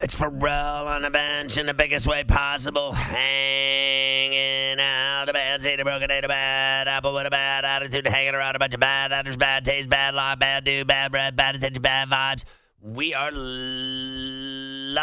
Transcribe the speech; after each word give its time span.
It's 0.00 0.14
Ferrall 0.14 0.86
on 0.86 1.02
the 1.02 1.10
bench 1.10 1.56
in 1.56 1.66
the 1.66 1.74
biggest 1.74 2.06
way 2.06 2.22
possible. 2.22 2.92
Hanging 2.92 4.78
out. 4.78 5.28
A 5.28 5.32
bad 5.32 5.60
seed, 5.60 5.80
a 5.80 5.84
broken 5.84 6.08
eight, 6.08 6.24
a 6.24 6.28
bad 6.28 6.86
apple 6.86 7.12
with 7.12 7.26
a 7.26 7.30
bad 7.30 7.64
attitude. 7.64 8.06
Hanging 8.06 8.36
around 8.36 8.54
a 8.54 8.60
bunch 8.60 8.74
of 8.74 8.80
bad 8.80 9.12
actors, 9.12 9.36
bad 9.36 9.64
taste, 9.64 9.88
bad 9.88 10.14
life, 10.14 10.38
bad 10.38 10.62
dude, 10.62 10.86
bad 10.86 11.10
breath, 11.10 11.34
bad 11.34 11.56
attention, 11.56 11.82
bad 11.82 12.08
vibes. 12.08 12.44
We 12.80 13.12
are 13.12 13.32
live 13.32 15.02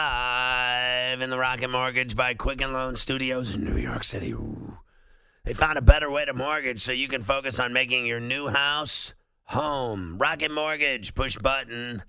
in 1.19 1.29
the 1.29 1.37
Rocket 1.37 1.69
Mortgage 1.69 2.15
by 2.15 2.33
Quicken 2.33 2.71
Loan 2.71 2.95
Studios 2.95 3.53
in 3.53 3.65
New 3.65 3.75
York 3.75 4.05
City. 4.05 4.31
Ooh. 4.31 4.77
They 5.43 5.51
found 5.53 5.77
a 5.77 5.81
better 5.81 6.09
way 6.09 6.23
to 6.23 6.33
mortgage 6.33 6.81
so 6.81 6.93
you 6.93 7.09
can 7.09 7.21
focus 7.21 7.59
on 7.59 7.73
making 7.73 8.05
your 8.05 8.21
new 8.21 8.47
house 8.47 9.13
home. 9.43 10.17
Rocket 10.19 10.51
Mortgage, 10.51 11.13
push 11.13 11.35
button, 11.37 12.03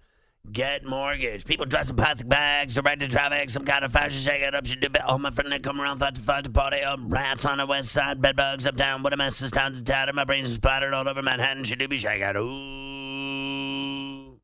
get 0.53 0.85
mortgage. 0.85 1.45
People 1.45 1.67
dressed 1.67 1.91
in 1.91 1.97
plastic 1.97 2.29
bags, 2.29 2.75
directed 2.75 3.11
traffic, 3.11 3.51
some 3.51 3.65
kind 3.65 3.85
of 3.85 3.93
fashion 3.93 4.21
shake 4.21 4.43
it 4.43 4.55
up. 4.55 4.67
Should 4.67 4.81
do 4.81 4.89
bit. 4.89 5.03
Oh, 5.07 5.19
my 5.19 5.31
friend, 5.31 5.51
they 5.51 5.59
come 5.59 5.81
around, 5.81 5.99
thought 5.99 6.15
to 6.15 6.21
fight 6.21 6.45
to 6.45 6.51
party 6.51 6.81
up. 6.81 7.01
Rats 7.03 7.45
on 7.45 7.59
the 7.59 7.67
west 7.67 7.91
side, 7.91 8.21
bed 8.21 8.37
bugs 8.37 8.67
uptown. 8.67 9.03
What 9.03 9.13
a 9.13 9.17
mess, 9.17 9.39
this 9.39 9.51
town's 9.51 9.83
tattered. 9.83 10.15
My 10.15 10.25
brains 10.25 10.51
are 10.51 10.55
splattered 10.55 10.95
all 10.95 11.09
over 11.09 11.23
Manhattan. 11.23 11.65
Should 11.65 11.79
do 11.79 11.89
be 11.89 11.99
shaking. 11.99 12.37
Ooh. 12.37 14.41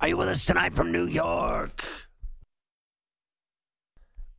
Are 0.00 0.08
you 0.08 0.16
with 0.16 0.28
us 0.28 0.44
tonight 0.44 0.74
from 0.74 0.92
New 0.92 1.06
York? 1.06 1.84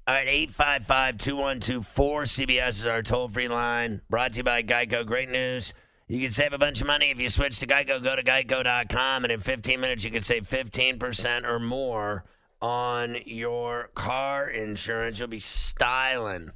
All 0.08 0.14
right, 0.14 0.28
855 0.28 1.18
2124 1.18 2.24
CBS 2.26 2.70
is 2.70 2.86
our 2.86 3.02
toll 3.02 3.28
free 3.28 3.48
line. 3.48 4.02
Brought 4.08 4.34
to 4.34 4.38
you 4.38 4.44
by 4.44 4.62
Geico. 4.62 5.04
Great 5.04 5.30
news. 5.30 5.74
You 6.08 6.20
can 6.20 6.30
save 6.30 6.54
a 6.54 6.60
bunch 6.60 6.82
of 6.82 6.88
money 6.88 7.10
if 7.10 7.20
you 7.20 7.30
switch 7.30 7.60
to 7.60 7.68
Geico. 7.68 8.04
Go 8.04 8.16
to 8.16 8.24
geico.com, 8.24 9.24
and 9.24 9.32
in 9.32 9.40
15 9.40 9.80
minutes, 9.80 10.04
you 10.04 10.12
can 10.12 10.22
save 10.22 10.48
15% 10.48 11.48
or 11.48 11.60
more 11.60 12.26
on 12.62 13.18
your 13.26 13.90
car 13.96 14.48
insurance. 14.48 15.18
You'll 15.18 15.30
be 15.30 15.40
styling. 15.40 16.52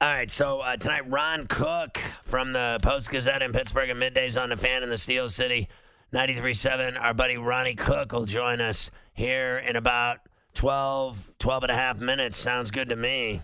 All 0.00 0.08
right, 0.08 0.30
so 0.30 0.60
uh, 0.60 0.76
tonight, 0.76 1.10
Ron 1.10 1.46
Cook 1.46 1.98
from 2.22 2.52
the 2.52 2.78
Post 2.82 3.10
Gazette 3.10 3.42
in 3.42 3.52
Pittsburgh 3.52 3.90
and 3.90 4.00
middays 4.00 4.40
on 4.40 4.50
the 4.50 4.56
fan 4.56 4.82
in 4.82 4.90
the 4.90 4.98
Steel 4.98 5.28
City 5.30 5.68
93.7. 6.12 7.00
Our 7.00 7.14
buddy 7.14 7.38
Ronnie 7.38 7.74
Cook 7.74 8.12
will 8.12 8.26
join 8.26 8.60
us 8.60 8.90
here 9.14 9.56
in 9.56 9.74
about 9.74 10.18
12, 10.54 11.32
12 11.40 11.62
and 11.64 11.72
a 11.72 11.74
half 11.74 12.00
minutes. 12.00 12.36
Sounds 12.36 12.70
good 12.70 12.90
to 12.90 12.96
me. 12.96 13.40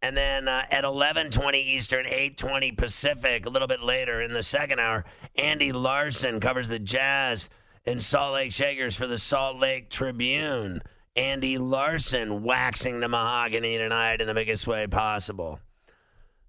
And 0.00 0.16
then 0.16 0.46
uh, 0.46 0.64
at 0.70 0.84
11:20 0.84 1.54
Eastern, 1.54 2.06
8:20 2.06 2.76
Pacific, 2.76 3.46
a 3.46 3.50
little 3.50 3.68
bit 3.68 3.82
later 3.82 4.22
in 4.22 4.32
the 4.32 4.42
second 4.42 4.78
hour, 4.78 5.04
Andy 5.34 5.72
Larsen 5.72 6.40
covers 6.40 6.68
the 6.68 6.78
Jazz 6.78 7.48
and 7.84 8.02
Salt 8.02 8.34
Lake 8.34 8.52
Shakers 8.52 8.94
for 8.94 9.06
the 9.06 9.18
Salt 9.18 9.58
Lake 9.58 9.90
Tribune. 9.90 10.82
Andy 11.16 11.58
Larsen 11.58 12.44
waxing 12.44 13.00
the 13.00 13.08
mahogany 13.08 13.76
tonight 13.76 14.20
in 14.20 14.28
the 14.28 14.34
biggest 14.34 14.68
way 14.68 14.86
possible. 14.86 15.58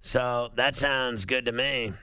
So 0.01 0.51
that 0.55 0.75
sounds 0.75 1.25
good 1.25 1.45
to 1.45 1.51
me. 1.51 1.93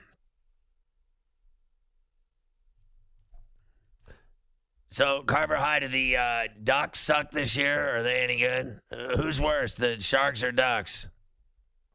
So 4.89 5.21
Carver 5.23 5.55
High, 5.55 5.79
do 5.79 5.87
the 5.87 6.17
uh, 6.17 6.47
Ducks 6.63 6.99
suck 6.99 7.31
this 7.31 7.55
year? 7.55 7.97
Are 7.97 8.03
they 8.03 8.21
any 8.21 8.39
good? 8.39 8.79
Uh, 8.91 9.15
who's 9.15 9.39
worse, 9.39 9.75
the 9.75 9.99
Sharks 9.99 10.43
or 10.43 10.51
Ducks? 10.51 11.07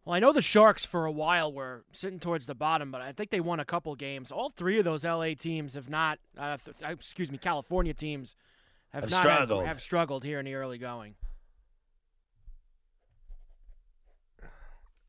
Well, 0.05 0.15
I 0.15 0.19
know 0.19 0.33
the 0.33 0.43
Sharks 0.43 0.85
for 0.85 1.07
a 1.07 1.13
while 1.13 1.53
were 1.53 1.85
sitting 1.93 2.19
towards 2.19 2.47
the 2.47 2.57
bottom, 2.57 2.91
but 2.91 3.01
I 3.01 3.13
think 3.13 3.31
they 3.31 3.41
won 3.41 3.61
a 3.61 3.65
couple 3.65 3.95
games. 3.95 4.33
All 4.33 4.51
three 4.51 4.79
of 4.79 4.85
those 4.85 5.05
LA 5.05 5.35
teams 5.35 5.75
have 5.75 5.89
not, 5.89 6.19
uh, 6.37 6.57
th- 6.57 6.77
excuse 6.83 7.31
me, 7.31 7.39
California 7.39 7.95
teams 7.95 8.35
have, 8.93 9.05
Have 9.05 9.11
not 9.13 9.23
struggled. 9.23 9.61
Have, 9.61 9.75
have 9.75 9.83
struggled 9.83 10.25
here 10.25 10.41
in 10.41 10.45
the 10.45 10.55
early 10.55 10.79
going. 10.79 11.15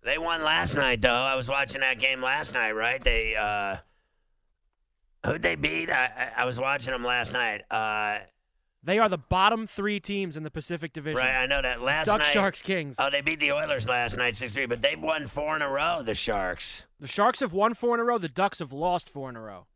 They 0.04 0.18
won 0.18 0.44
last 0.44 0.76
night, 0.76 1.02
though. 1.02 1.14
I 1.14 1.36
was 1.36 1.48
watching 1.48 1.82
that 1.82 1.98
game 1.98 2.22
last 2.22 2.54
night, 2.54 2.74
right? 2.74 3.02
They 3.02 3.36
uh, 3.36 3.78
who'd 5.26 5.42
they 5.42 5.56
beat? 5.56 5.90
I, 5.90 6.06
I, 6.38 6.42
I 6.42 6.46
was 6.46 6.60
watching 6.60 6.92
them 6.92 7.04
last 7.04 7.32
night. 7.32 7.62
Uh, 7.72 8.20
They 8.86 9.00
are 9.00 9.08
the 9.08 9.18
bottom 9.18 9.66
three 9.66 10.02
teams 10.02 10.36
in 10.36 10.44
the 10.44 10.52
Pacific 10.52 10.92
Division. 10.92 11.18
right, 11.18 11.36
I 11.44 11.46
know 11.46 11.62
that 11.62 11.82
last 11.82 12.08
Ducks, 12.08 12.26
night. 12.26 12.34
Sharks, 12.34 12.62
Kings. 12.62 12.98
Oh, 13.00 13.10
they 13.10 13.22
beat 13.22 13.40
the 13.40 13.54
Oilers 13.54 13.88
last 13.88 14.18
night, 14.18 14.36
six 14.36 14.54
three. 14.54 14.66
But 14.66 14.82
they've 14.82 15.00
won 15.00 15.28
four 15.28 15.56
in 15.56 15.62
a 15.62 15.70
row. 15.70 16.02
The 16.04 16.16
Sharks. 16.16 16.86
the 17.00 17.08
Sharks 17.08 17.40
have 17.40 17.54
won 17.54 17.74
four 17.76 17.94
in 17.96 18.02
a 18.02 18.04
row. 18.04 18.18
The 18.18 18.28
Ducks 18.28 18.60
have 18.60 18.74
lost 18.74 19.10
four 19.10 19.30
in 19.30 19.38
a 19.38 19.42
row. 19.42 19.68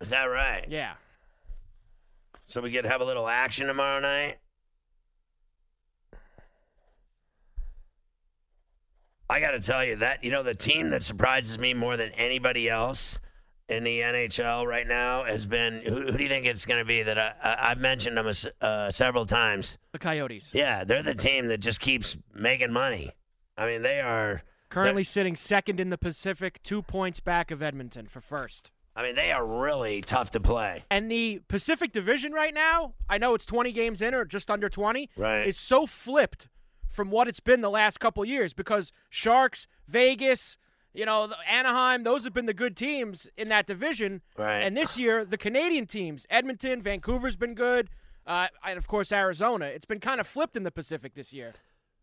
Is 0.00 0.10
that 0.10 0.24
right? 0.24 0.64
Yeah. 0.68 0.94
So 2.46 2.60
we 2.60 2.72
could 2.72 2.84
have 2.84 3.00
a 3.00 3.04
little 3.04 3.28
action 3.28 3.66
tomorrow 3.66 4.00
night. 4.00 4.38
I 9.28 9.38
got 9.40 9.52
to 9.52 9.60
tell 9.60 9.84
you 9.84 9.96
that 9.96 10.22
you 10.24 10.30
know 10.30 10.42
the 10.42 10.54
team 10.54 10.90
that 10.90 11.02
surprises 11.02 11.58
me 11.58 11.74
more 11.74 11.96
than 11.96 12.10
anybody 12.10 12.68
else 12.68 13.18
in 13.70 13.84
the 13.84 14.00
NHL 14.00 14.66
right 14.66 14.86
now 14.86 15.24
has 15.24 15.46
been 15.46 15.80
who, 15.84 16.10
who 16.10 16.18
do 16.18 16.22
you 16.22 16.28
think 16.28 16.44
it's 16.44 16.66
going 16.66 16.80
to 16.80 16.84
be? 16.84 17.02
That 17.02 17.18
I, 17.18 17.32
I, 17.42 17.70
I've 17.70 17.78
mentioned 17.78 18.16
them 18.16 18.30
uh, 18.60 18.90
several 18.90 19.24
times. 19.24 19.78
The 19.92 19.98
Coyotes. 19.98 20.50
Yeah, 20.52 20.84
they're 20.84 21.02
the 21.02 21.14
team 21.14 21.46
that 21.48 21.58
just 21.58 21.80
keeps 21.80 22.16
making 22.34 22.72
money. 22.72 23.12
I 23.56 23.66
mean, 23.66 23.82
they 23.82 24.00
are 24.00 24.42
Currently 24.70 25.02
sitting 25.02 25.34
second 25.34 25.80
in 25.80 25.90
the 25.90 25.98
Pacific, 25.98 26.62
two 26.62 26.80
points 26.80 27.18
back 27.18 27.50
of 27.50 27.60
Edmonton 27.60 28.06
for 28.06 28.20
first. 28.20 28.70
I 28.94 29.02
mean, 29.02 29.16
they 29.16 29.32
are 29.32 29.44
really 29.44 30.00
tough 30.00 30.30
to 30.30 30.40
play. 30.40 30.84
And 30.90 31.10
the 31.10 31.42
Pacific 31.48 31.92
Division 31.92 32.32
right 32.32 32.54
now, 32.54 32.94
I 33.08 33.18
know 33.18 33.34
it's 33.34 33.44
20 33.46 33.72
games 33.72 34.00
in 34.00 34.14
or 34.14 34.24
just 34.24 34.50
under 34.50 34.68
20. 34.68 35.10
Right. 35.16 35.46
It's 35.46 35.60
so 35.60 35.86
flipped 35.86 36.48
from 36.88 37.10
what 37.10 37.26
it's 37.26 37.40
been 37.40 37.62
the 37.62 37.70
last 37.70 37.98
couple 37.98 38.24
years 38.24 38.52
because 38.52 38.92
Sharks, 39.08 39.66
Vegas, 39.88 40.56
you 40.92 41.06
know, 41.06 41.32
Anaheim, 41.48 42.02
those 42.02 42.24
have 42.24 42.32
been 42.32 42.46
the 42.46 42.54
good 42.54 42.76
teams 42.76 43.28
in 43.36 43.48
that 43.48 43.66
division. 43.66 44.22
Right. 44.36 44.60
And 44.60 44.76
this 44.76 44.98
year, 44.98 45.24
the 45.24 45.38
Canadian 45.38 45.86
teams, 45.86 46.26
Edmonton, 46.30 46.82
Vancouver's 46.82 47.36
been 47.36 47.54
good, 47.54 47.90
uh, 48.26 48.48
and 48.64 48.76
of 48.76 48.86
course 48.86 49.12
Arizona. 49.12 49.66
It's 49.66 49.84
been 49.84 50.00
kind 50.00 50.20
of 50.20 50.26
flipped 50.26 50.56
in 50.56 50.62
the 50.62 50.70
Pacific 50.70 51.14
this 51.14 51.32
year. 51.32 51.54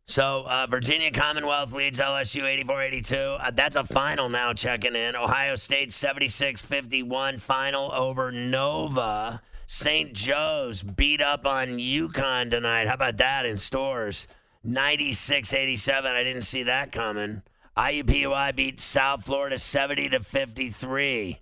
So 0.09 0.45
uh, 0.47 0.67
Virginia 0.67 1.11
Commonwealth 1.11 1.73
leads 1.73 1.99
LSU 1.99 2.41
84-82. 2.65 3.39
Uh, 3.41 3.51
that's 3.51 3.75
a 3.75 3.83
final 3.83 4.29
now 4.29 4.53
checking 4.53 4.95
in. 4.95 5.17
Ohio 5.17 5.55
State 5.55 5.89
76-51 5.89 7.41
final 7.41 7.91
over 7.93 8.31
Nova. 8.31 9.41
St. 9.67 10.13
Joe's 10.13 10.81
beat 10.81 11.21
up 11.21 11.45
on 11.45 11.77
UConn 11.77 12.49
tonight. 12.49 12.87
How 12.87 12.93
about 12.93 13.17
that 13.17 13.45
in 13.45 13.57
stores? 13.57 14.27
96-87. 14.65 16.05
I 16.05 16.23
didn't 16.23 16.43
see 16.43 16.63
that 16.63 16.93
coming. 16.93 17.41
IUPUI 17.77 18.55
beat 18.55 18.79
South 18.79 19.23
Florida 19.23 19.59
70 19.59 20.09
to 20.09 20.19
53. 20.19 21.39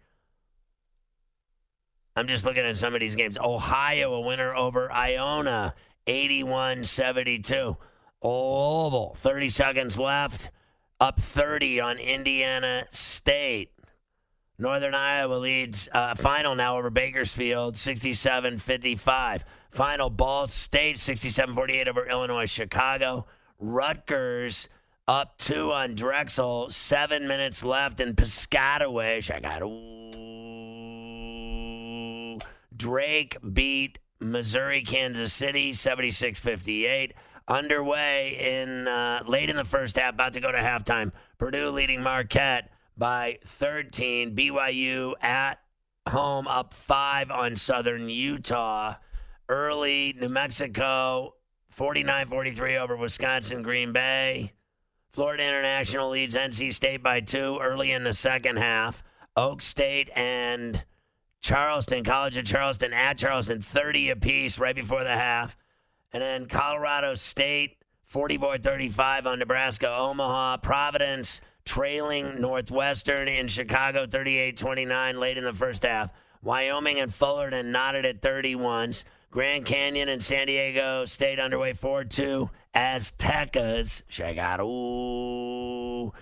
I'm 2.18 2.28
just 2.28 2.44
looking 2.46 2.66
at 2.66 2.76
some 2.76 2.94
of 2.94 3.00
these 3.00 3.16
games. 3.16 3.38
Ohio 3.38 4.14
a 4.14 4.22
winner 4.22 4.54
over 4.54 4.92
Iona 4.92 5.74
81-72. 6.08 7.78
Oval, 8.22 9.16
30 9.16 9.50
seconds 9.50 9.98
left. 9.98 10.52
Up 11.00 11.20
30 11.20 11.80
on 11.80 11.98
Indiana 12.00 12.86
State. 12.90 13.72
Northern 14.58 14.96
Iowa 14.96 15.36
leads 15.36 15.90
uh, 15.92 16.16
final 16.16 16.56
now 16.56 16.78
over 16.78 16.90
Bakersfield, 16.90 17.76
67 17.76 18.58
55. 18.58 19.44
Final 19.72 20.10
Ball 20.10 20.48
State, 20.48 20.98
67 20.98 21.54
48 21.54 21.88
over 21.90 22.08
Illinois 22.08 22.50
Chicago. 22.50 23.26
Rutgers 23.60 24.70
up 25.08 25.38
two 25.38 25.72
on 25.72 25.96
Drexel, 25.96 26.70
seven 26.70 27.28
minutes 27.28 27.64
left 27.64 28.00
in 28.00 28.16
Piscataway. 28.16 29.22
Chicago. 29.22 29.70
Drake 32.76 33.38
beat 33.54 34.00
Missouri, 34.20 34.82
Kansas 34.82 35.32
City, 35.32 35.74
76 35.74 36.40
58. 36.40 37.14
Underway 37.48 38.64
in 38.64 38.88
uh, 38.88 39.24
late 39.28 39.52
in 39.52 39.56
the 39.56 39.64
first 39.64 39.98
half, 39.98 40.14
about 40.14 40.34
to 40.34 40.40
go 40.40 40.52
to 40.52 40.58
halftime. 40.58 41.12
Purdue 41.38 41.70
leading 41.70 42.02
Marquette 42.02 42.72
by 42.98 43.38
13. 43.46 44.36
BYU 44.36 45.14
at 45.22 45.60
home 46.10 46.48
up 46.48 46.74
five 46.74 47.30
on 47.30 47.56
Southern 47.56 48.10
Utah. 48.10 48.96
Early, 49.48 50.16
New 50.20 50.30
Mexico 50.30 51.36
49 51.70 52.28
43 52.28 52.78
over 52.78 52.98
Wisconsin 52.98 53.62
Green 53.62 53.92
Bay. 53.92 54.54
Florida 55.16 55.48
International 55.48 56.10
leads 56.10 56.36
NC 56.36 56.74
State 56.74 57.02
by 57.02 57.22
two 57.22 57.58
early 57.62 57.94
in 57.94 58.04
the 58.04 58.12
second 58.12 58.58
half. 58.58 59.02
Oak 59.38 59.62
State 59.62 60.10
and 60.14 60.84
Charleston, 61.40 62.04
College 62.04 62.36
of 62.36 62.44
Charleston 62.44 62.92
at 62.92 63.18
Charleston, 63.18 63.62
30 63.62 64.10
apiece 64.10 64.60
right 64.60 64.76
before 64.76 65.06
the 65.06 65.12
half. 65.12 65.56
And 66.12 66.22
then 66.22 66.48
Colorado 66.48 67.16
State, 67.16 67.78
44 68.04 68.58
35 68.58 69.26
on 69.26 69.40
Nebraska 69.40 69.88
Omaha. 69.88 70.58
Providence 70.58 71.40
trailing 71.64 72.42
Northwestern 72.42 73.30
in 73.30 73.48
Chicago, 73.48 74.06
38 74.06 74.58
29 74.58 75.18
late 75.18 75.38
in 75.38 75.46
the 75.46 75.54
first 75.54 75.84
half. 75.84 76.12
Wyoming 76.42 77.00
and 77.00 77.14
Fullerton 77.14 77.72
knotted 77.72 78.06
at 78.06 78.22
31s. 78.22 79.06
Grand 79.36 79.66
Canyon 79.66 80.08
and 80.08 80.24
San 80.24 80.48
Diego 80.48 81.04
State 81.04 81.42
underway 81.42 81.74
4 81.74 82.06
2. 82.06 82.50
Aztecas, 82.74 84.04
check 84.08 84.38
out. 84.38 84.62
Ooh. 84.62 86.14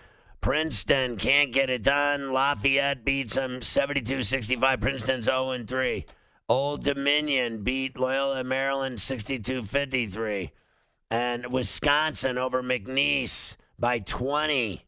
Princeton 0.41 1.17
can't 1.17 1.51
get 1.51 1.69
it 1.69 1.83
done. 1.83 2.33
Lafayette 2.33 3.05
beats 3.05 3.35
them 3.35 3.61
72 3.61 4.23
65. 4.23 4.81
Princeton's 4.81 5.25
0 5.25 5.63
3. 5.67 6.05
Old 6.49 6.83
Dominion 6.83 7.61
beat 7.61 7.99
Loyola 7.99 8.43
Maryland 8.43 8.99
62 8.99 9.61
53. 9.61 10.51
And 11.11 11.51
Wisconsin 11.51 12.39
over 12.39 12.63
McNeese 12.63 13.57
by 13.77 13.99
20. 13.99 14.87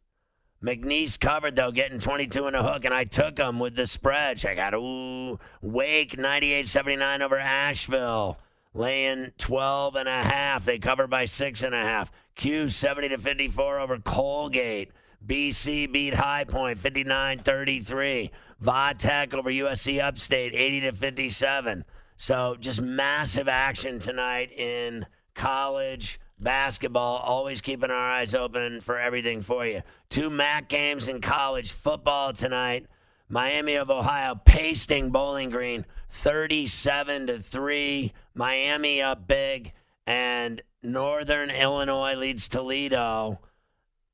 McNeese 0.65 1.19
covered 1.19 1.55
though, 1.55 1.71
getting 1.71 1.99
22 1.99 2.47
in 2.47 2.55
a 2.55 2.63
hook, 2.63 2.85
and 2.85 2.93
I 2.93 3.03
took 3.03 3.35
them 3.35 3.59
with 3.59 3.75
the 3.75 3.85
spread. 3.85 4.39
Check 4.39 4.57
out, 4.57 4.73
ooh, 4.73 5.37
Wake 5.61 6.17
98-79 6.17 7.21
over 7.21 7.37
Asheville, 7.37 8.39
laying 8.73 9.31
12 9.37 9.95
and 9.95 10.09
a 10.09 10.23
half. 10.23 10.65
They 10.65 10.79
covered 10.79 11.11
by 11.11 11.25
six 11.25 11.61
and 11.61 11.75
a 11.75 11.83
half. 11.83 12.11
Q 12.33 12.69
70 12.69 13.09
to 13.09 13.17
54 13.19 13.79
over 13.79 13.99
Colgate. 13.99 14.91
BC 15.23 15.91
beat 15.91 16.15
High 16.15 16.45
Point 16.45 16.79
59-33. 16.79 18.31
Vatech 18.63 19.33
over 19.35 19.51
USC 19.51 20.01
Upstate 20.03 20.55
80 20.55 20.81
to 20.81 20.91
57. 20.93 21.85
So 22.17 22.55
just 22.59 22.81
massive 22.81 23.47
action 23.47 23.99
tonight 23.99 24.51
in 24.51 25.05
college 25.35 26.19
basketball, 26.39 27.17
always 27.17 27.61
keeping 27.61 27.91
our 27.91 28.11
eyes 28.11 28.35
open 28.35 28.81
for 28.81 28.99
everything 28.99 29.41
for 29.41 29.65
you. 29.65 29.81
Two 30.09 30.29
MAC 30.29 30.69
games 30.69 31.07
in 31.07 31.21
college 31.21 31.71
football 31.71 32.33
tonight. 32.33 32.85
Miami 33.27 33.75
of 33.75 33.89
Ohio 33.89 34.35
pasting 34.45 35.09
Bowling 35.09 35.49
Green 35.49 35.85
37 36.09 37.27
to 37.27 37.39
3. 37.39 38.13
Miami 38.33 39.01
up 39.01 39.27
big 39.27 39.73
and 40.05 40.61
Northern 40.83 41.49
Illinois 41.49 42.15
leads 42.15 42.47
Toledo 42.47 43.39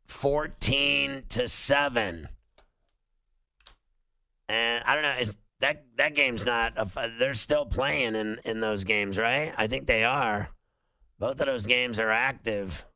14 0.05 1.23
to 1.29 1.47
7. 1.47 2.27
And 4.47 4.83
I 4.85 4.93
don't 4.93 5.03
know, 5.03 5.15
is 5.19 5.35
that 5.59 5.83
that 5.97 6.15
game's 6.15 6.45
not 6.45 6.73
a, 6.75 7.09
they're 7.19 7.33
still 7.33 7.65
playing 7.65 8.15
in 8.15 8.39
in 8.43 8.59
those 8.59 8.83
games, 8.83 9.17
right? 9.17 9.53
I 9.57 9.67
think 9.67 9.87
they 9.87 10.03
are. 10.03 10.49
Both 11.21 11.39
of 11.39 11.45
those 11.45 11.67
games 11.67 11.99
are 11.99 12.09
active. 12.09 12.87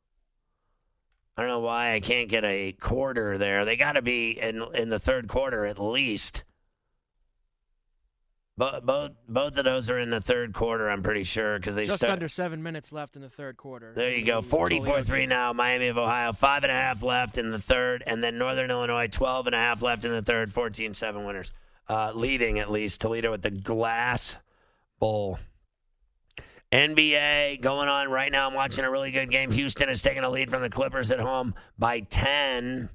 I 1.36 1.42
don't 1.42 1.48
know 1.48 1.60
why 1.60 1.94
I 1.94 2.00
can't 2.00 2.28
get 2.28 2.44
a 2.44 2.72
quarter 2.72 3.38
there. 3.38 3.64
They 3.64 3.76
got 3.76 3.92
to 3.92 4.02
be 4.02 4.32
in 4.32 4.64
in 4.74 4.88
the 4.88 4.98
third 4.98 5.28
quarter 5.28 5.64
at 5.64 5.78
least. 5.78 6.42
Both 8.58 8.82
both 8.84 9.10
both 9.28 9.56
of 9.58 9.64
those 9.64 9.88
are 9.90 10.00
in 10.00 10.10
the 10.10 10.20
third 10.20 10.54
quarter. 10.54 10.90
I'm 10.90 11.04
pretty 11.04 11.22
sure 11.22 11.56
because 11.56 11.76
they 11.76 11.84
Just 11.84 11.98
start- 11.98 12.14
under 12.14 12.26
seven 12.26 12.64
minutes 12.64 12.90
left 12.90 13.14
in 13.14 13.22
the 13.22 13.30
third 13.30 13.56
quarter. 13.56 13.92
There 13.94 14.10
you 14.10 14.24
go. 14.26 14.42
44 14.42 15.04
3 15.04 15.26
now, 15.26 15.52
Miami 15.52 15.86
of 15.86 15.96
Ohio. 15.96 16.32
Five 16.32 16.64
and 16.64 16.72
a 16.72 16.74
half 16.74 17.04
left 17.04 17.38
in 17.38 17.52
the 17.52 17.60
third. 17.60 18.02
And 18.08 18.24
then 18.24 18.38
Northern 18.38 18.72
Illinois, 18.72 19.06
12 19.06 19.46
and 19.46 19.54
a 19.54 19.58
half 19.58 19.82
left 19.82 20.04
in 20.04 20.10
the 20.10 20.22
third. 20.22 20.52
14 20.52 20.94
7 20.94 21.24
winners. 21.24 21.52
Uh, 21.88 22.10
leading 22.12 22.58
at 22.58 22.72
least. 22.72 23.00
Toledo 23.00 23.30
with 23.30 23.42
the 23.42 23.52
Glass 23.52 24.34
Bowl. 24.98 25.38
NBA 26.72 27.60
going 27.60 27.88
on 27.88 28.10
right 28.10 28.30
now. 28.30 28.46
I'm 28.48 28.54
watching 28.54 28.84
a 28.84 28.90
really 28.90 29.10
good 29.10 29.30
game. 29.30 29.50
Houston 29.50 29.88
is 29.88 30.02
taking 30.02 30.24
a 30.24 30.30
lead 30.30 30.50
from 30.50 30.62
the 30.62 30.70
Clippers 30.70 31.10
at 31.10 31.20
home 31.20 31.54
by 31.78 32.00
10. 32.00 32.90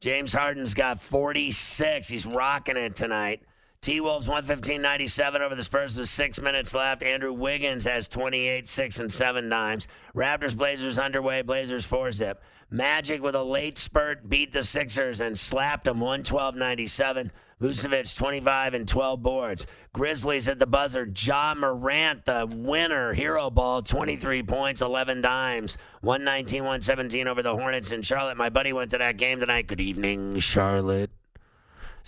James 0.00 0.32
Harden's 0.32 0.74
got 0.74 1.00
46. 1.00 2.08
He's 2.08 2.26
rocking 2.26 2.76
it 2.76 2.94
tonight. 2.94 3.42
T 3.80 4.00
Wolves 4.00 4.26
115 4.26 4.82
97 4.82 5.40
over 5.40 5.54
the 5.54 5.62
Spurs 5.62 5.96
with 5.96 6.08
six 6.08 6.40
minutes 6.40 6.74
left. 6.74 7.02
Andrew 7.02 7.32
Wiggins 7.32 7.84
has 7.84 8.08
28, 8.08 8.66
6 8.66 8.98
and 8.98 9.12
7 9.12 9.48
dimes. 9.48 9.86
Raptors 10.14 10.56
Blazers 10.56 10.98
underway. 10.98 11.42
Blazers 11.42 11.84
4 11.84 12.10
zip. 12.12 12.42
Magic 12.70 13.22
with 13.22 13.34
a 13.34 13.42
late 13.42 13.78
spurt 13.78 14.28
beat 14.28 14.52
the 14.52 14.62
Sixers 14.62 15.20
and 15.20 15.38
slapped 15.38 15.84
them 15.84 16.00
112 16.00 16.56
97. 16.56 17.32
Vucevic 17.62 18.14
25 18.14 18.74
and 18.74 18.86
12 18.86 19.22
boards. 19.22 19.66
Grizzlies 19.92 20.48
at 20.48 20.58
the 20.58 20.66
buzzer. 20.66 21.08
Ja 21.16 21.54
Morant, 21.54 22.24
the 22.24 22.46
winner, 22.52 23.14
hero 23.14 23.48
ball, 23.48 23.80
23 23.80 24.42
points, 24.42 24.82
11 24.82 25.22
dimes. 25.22 25.78
119 26.02 26.62
117 26.62 27.26
over 27.28 27.42
the 27.42 27.54
Hornets 27.54 27.92
in 27.92 28.02
Charlotte. 28.02 28.36
My 28.36 28.50
buddy 28.50 28.72
went 28.72 28.90
to 28.90 28.98
that 28.98 29.16
game 29.16 29.40
tonight. 29.40 29.66
Good 29.66 29.80
evening, 29.80 30.40
Charlotte. 30.40 31.10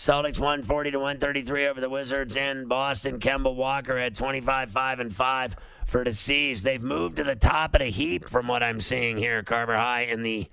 Celtics 0.01 0.39
140 0.39 0.93
to 0.93 0.99
133 0.99 1.67
over 1.67 1.79
the 1.79 1.91
Wizards 1.91 2.35
in 2.35 2.65
Boston. 2.65 3.21
Kemba 3.21 3.55
Walker 3.55 3.99
had 3.99 4.15
25, 4.15 4.71
5 4.71 5.01
and 5.01 5.15
5 5.15 5.57
for 5.85 6.05
the 6.05 6.13
C's. 6.15 6.63
They've 6.63 6.83
moved 6.83 7.19
to 7.19 7.25
the 7.25 7.37
top 7.37 7.75
of 7.75 7.81
the 7.81 7.91
heap 7.91 8.27
from 8.27 8.49
what 8.49 8.63
I'm 8.63 8.81
seeing 8.81 9.19
here, 9.19 9.41
at 9.41 9.45
Carver 9.45 9.77
High, 9.77 10.05
in 10.05 10.23
the 10.23 10.49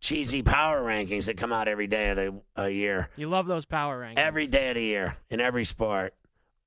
cheesy 0.00 0.42
power 0.42 0.82
rankings 0.82 1.24
that 1.24 1.38
come 1.38 1.54
out 1.54 1.68
every 1.68 1.86
day 1.86 2.10
of 2.10 2.16
the 2.16 2.42
a 2.54 2.68
year. 2.68 3.08
You 3.16 3.30
love 3.30 3.46
those 3.46 3.64
power 3.64 3.98
rankings. 3.98 4.18
Every 4.18 4.46
day 4.46 4.68
of 4.68 4.74
the 4.74 4.82
year 4.82 5.16
in 5.30 5.40
every 5.40 5.64
sport. 5.64 6.12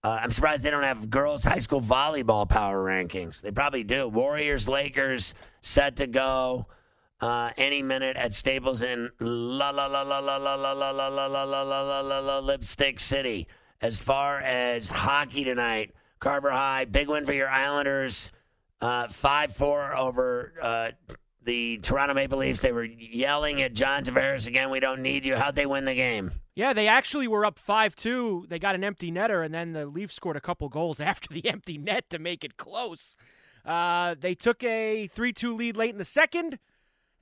Uh, 0.04 0.18
I'm 0.20 0.32
surprised 0.32 0.64
they 0.64 0.72
don't 0.72 0.82
have 0.82 1.12
girls' 1.12 1.44
high 1.44 1.60
school 1.60 1.80
volleyball 1.80 2.50
power 2.50 2.84
rankings. 2.84 3.40
They 3.40 3.52
probably 3.52 3.84
do. 3.84 4.08
Warriors, 4.08 4.68
Lakers 4.68 5.36
set 5.62 5.98
to 5.98 6.08
go 6.08 6.66
uh, 7.26 7.52
any 7.58 7.82
minute 7.82 8.16
at 8.18 8.34
Staples 8.34 8.84
in 8.84 9.10
la 9.20 9.72
la 9.72 9.88
la 9.88 10.04
la 10.04 10.20
la 10.20 10.36
la 10.38 10.54
la 10.54 10.72
la 10.72 10.90
la 10.92 11.10
la 11.10 11.26
la 11.26 11.44
la 11.44 11.82
la 11.82 12.02
la 12.02 12.20
la 12.20 12.40
Lipstick 12.40 13.00
City. 13.00 13.48
As 13.82 13.98
far 13.98 14.40
as 14.42 14.90
hockey 14.90 15.44
tonight, 15.44 15.94
Carver 16.20 16.52
High, 16.52 16.86
big 16.86 17.10
win 17.10 17.26
for 17.26 17.34
your 17.34 17.50
Islanders, 17.50 18.32
five 18.80 19.52
four 19.52 19.98
over 19.98 20.54
uh, 20.62 20.92
the 21.44 21.80
Toronto 21.80 22.14
Maple 22.14 22.38
Leafs. 22.38 22.60
They 22.60 22.72
were 22.72 22.86
yelling 22.86 23.62
at 23.64 23.74
John 23.74 24.04
Tavares 24.04 24.46
again. 24.46 24.70
We 24.70 24.80
don't 24.80 25.02
need 25.02 25.26
you. 25.26 25.36
How'd 25.36 25.56
they 25.56 25.66
win 25.66 25.86
the 25.86 25.96
game? 25.96 26.32
Yeah, 26.54 26.74
they 26.74 26.88
actually 26.88 27.28
were 27.28 27.46
up 27.46 27.60
5 27.60 27.96
2. 27.96 28.46
They 28.48 28.60
got 28.60 28.76
an 28.76 28.84
empty 28.84 29.12
netter, 29.12 29.44
and 29.44 29.54
then 29.54 29.74
the 29.74 29.86
Leafs 29.88 30.14
scored 30.14 30.38
a 30.38 30.42
couple 30.42 30.70
goals 30.70 31.00
after 31.00 31.34
the 31.34 31.50
empty 31.50 31.78
net 31.78 32.10
to 32.12 32.20
make 32.20 32.44
it 32.44 32.56
close. 32.56 33.16
Uh, 33.66 34.16
they 34.20 34.36
took 34.36 34.64
a 34.64 35.08
3 35.08 35.34
2 35.34 35.54
lead 35.54 35.76
late 35.76 35.90
in 35.90 35.98
the 35.98 36.06
second, 36.06 36.60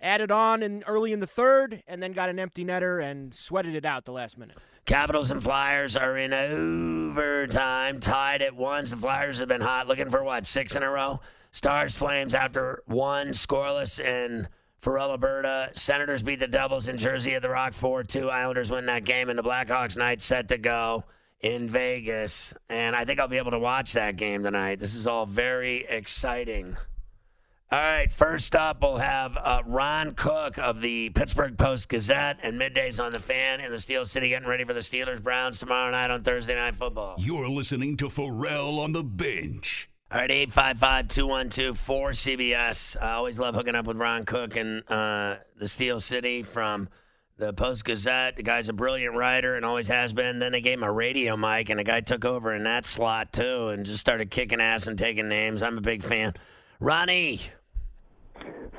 added 0.03 0.29
on 0.31 0.61
in 0.61 0.83
early 0.85 1.13
in 1.13 1.19
the 1.19 1.27
third, 1.27 1.81
and 1.87 2.03
then 2.03 2.13
got 2.13 2.29
an 2.29 2.37
empty 2.37 2.63
netter 2.63 3.03
and 3.03 3.33
sweated 3.33 3.73
it 3.73 3.85
out 3.85 4.05
the 4.05 4.11
last 4.11 4.37
minute. 4.37 4.57
Capitals 4.85 5.31
and 5.31 5.41
Flyers 5.41 5.95
are 5.95 6.17
in 6.17 6.33
overtime, 6.33 7.99
tied 8.01 8.41
at 8.41 8.55
once. 8.55 8.91
The 8.91 8.97
Flyers 8.97 9.39
have 9.39 9.47
been 9.47 9.61
hot, 9.61 9.87
looking 9.87 10.09
for 10.09 10.23
what, 10.23 10.45
six 10.45 10.75
in 10.75 10.83
a 10.83 10.89
row? 10.89 11.21
Stars 11.53 11.95
Flames 11.95 12.33
after 12.33 12.83
one 12.85 13.29
scoreless 13.29 13.99
in 13.99 14.47
Farrell, 14.81 15.11
Alberta. 15.11 15.69
Senators 15.73 16.21
beat 16.21 16.39
the 16.39 16.47
Devils 16.47 16.89
in 16.89 16.97
Jersey 16.97 17.35
at 17.35 17.41
the 17.41 17.49
Rock 17.49 17.71
4 17.73 18.03
2. 18.03 18.29
Islanders 18.29 18.69
win 18.69 18.85
that 18.87 19.05
game, 19.05 19.29
and 19.29 19.39
the 19.39 19.43
Blackhawks 19.43 19.95
night 19.95 20.19
set 20.19 20.49
to 20.49 20.57
go 20.57 21.05
in 21.39 21.69
Vegas. 21.69 22.53
And 22.69 22.93
I 22.95 23.05
think 23.05 23.19
I'll 23.21 23.29
be 23.29 23.37
able 23.37 23.51
to 23.51 23.59
watch 23.59 23.93
that 23.93 24.17
game 24.17 24.43
tonight. 24.43 24.79
This 24.79 24.95
is 24.95 25.07
all 25.07 25.25
very 25.25 25.85
exciting. 25.87 26.75
All 27.71 27.79
right, 27.79 28.11
first 28.11 28.53
up, 28.53 28.83
we'll 28.83 28.97
have 28.97 29.35
uh, 29.35 29.63
Ron 29.65 30.13
Cook 30.13 30.59
of 30.59 30.79
the 30.79 31.09
Pittsburgh 31.09 31.57
Post 31.57 31.89
Gazette 31.89 32.37
and 32.43 32.59
middays 32.59 33.03
on 33.03 33.11
the 33.11 33.19
fan 33.19 33.61
in 33.61 33.71
the 33.71 33.79
Steel 33.79 34.05
City 34.05 34.29
getting 34.29 34.47
ready 34.47 34.63
for 34.63 34.73
the 34.73 34.79
Steelers 34.79 35.21
Browns 35.23 35.57
tomorrow 35.57 35.89
night 35.89 36.11
on 36.11 36.21
Thursday 36.21 36.53
Night 36.53 36.75
Football. 36.75 37.15
You're 37.17 37.49
listening 37.49 37.97
to 37.97 38.09
Ferrall 38.09 38.79
on 38.79 38.91
the 38.91 39.03
bench. 39.03 39.89
All 40.11 40.19
right, 40.19 40.29
855 40.29 41.07
212 41.07 41.75
4CBS. 41.79 43.01
I 43.01 43.13
always 43.13 43.39
love 43.39 43.55
hooking 43.55 43.73
up 43.73 43.87
with 43.87 43.97
Ron 43.97 44.25
Cook 44.25 44.55
and 44.55 44.87
uh, 44.87 45.37
the 45.57 45.67
Steel 45.67 45.99
City 45.99 46.43
from 46.43 46.89
the 47.37 47.53
Post 47.53 47.85
Gazette. 47.85 48.35
The 48.35 48.43
guy's 48.43 48.69
a 48.69 48.73
brilliant 48.73 49.15
writer 49.15 49.55
and 49.55 49.65
always 49.65 49.87
has 49.87 50.13
been. 50.13 50.37
Then 50.37 50.51
they 50.51 50.61
gave 50.61 50.77
him 50.77 50.83
a 50.83 50.91
radio 50.91 51.35
mic, 51.35 51.71
and 51.71 51.79
the 51.79 51.83
guy 51.83 52.01
took 52.01 52.23
over 52.25 52.53
in 52.53 52.65
that 52.65 52.85
slot 52.85 53.33
too 53.33 53.69
and 53.69 53.83
just 53.87 53.99
started 53.99 54.29
kicking 54.29 54.61
ass 54.61 54.85
and 54.85 54.99
taking 54.99 55.27
names. 55.27 55.63
I'm 55.63 55.79
a 55.79 55.81
big 55.81 56.03
fan. 56.03 56.35
Ronnie, 56.83 57.39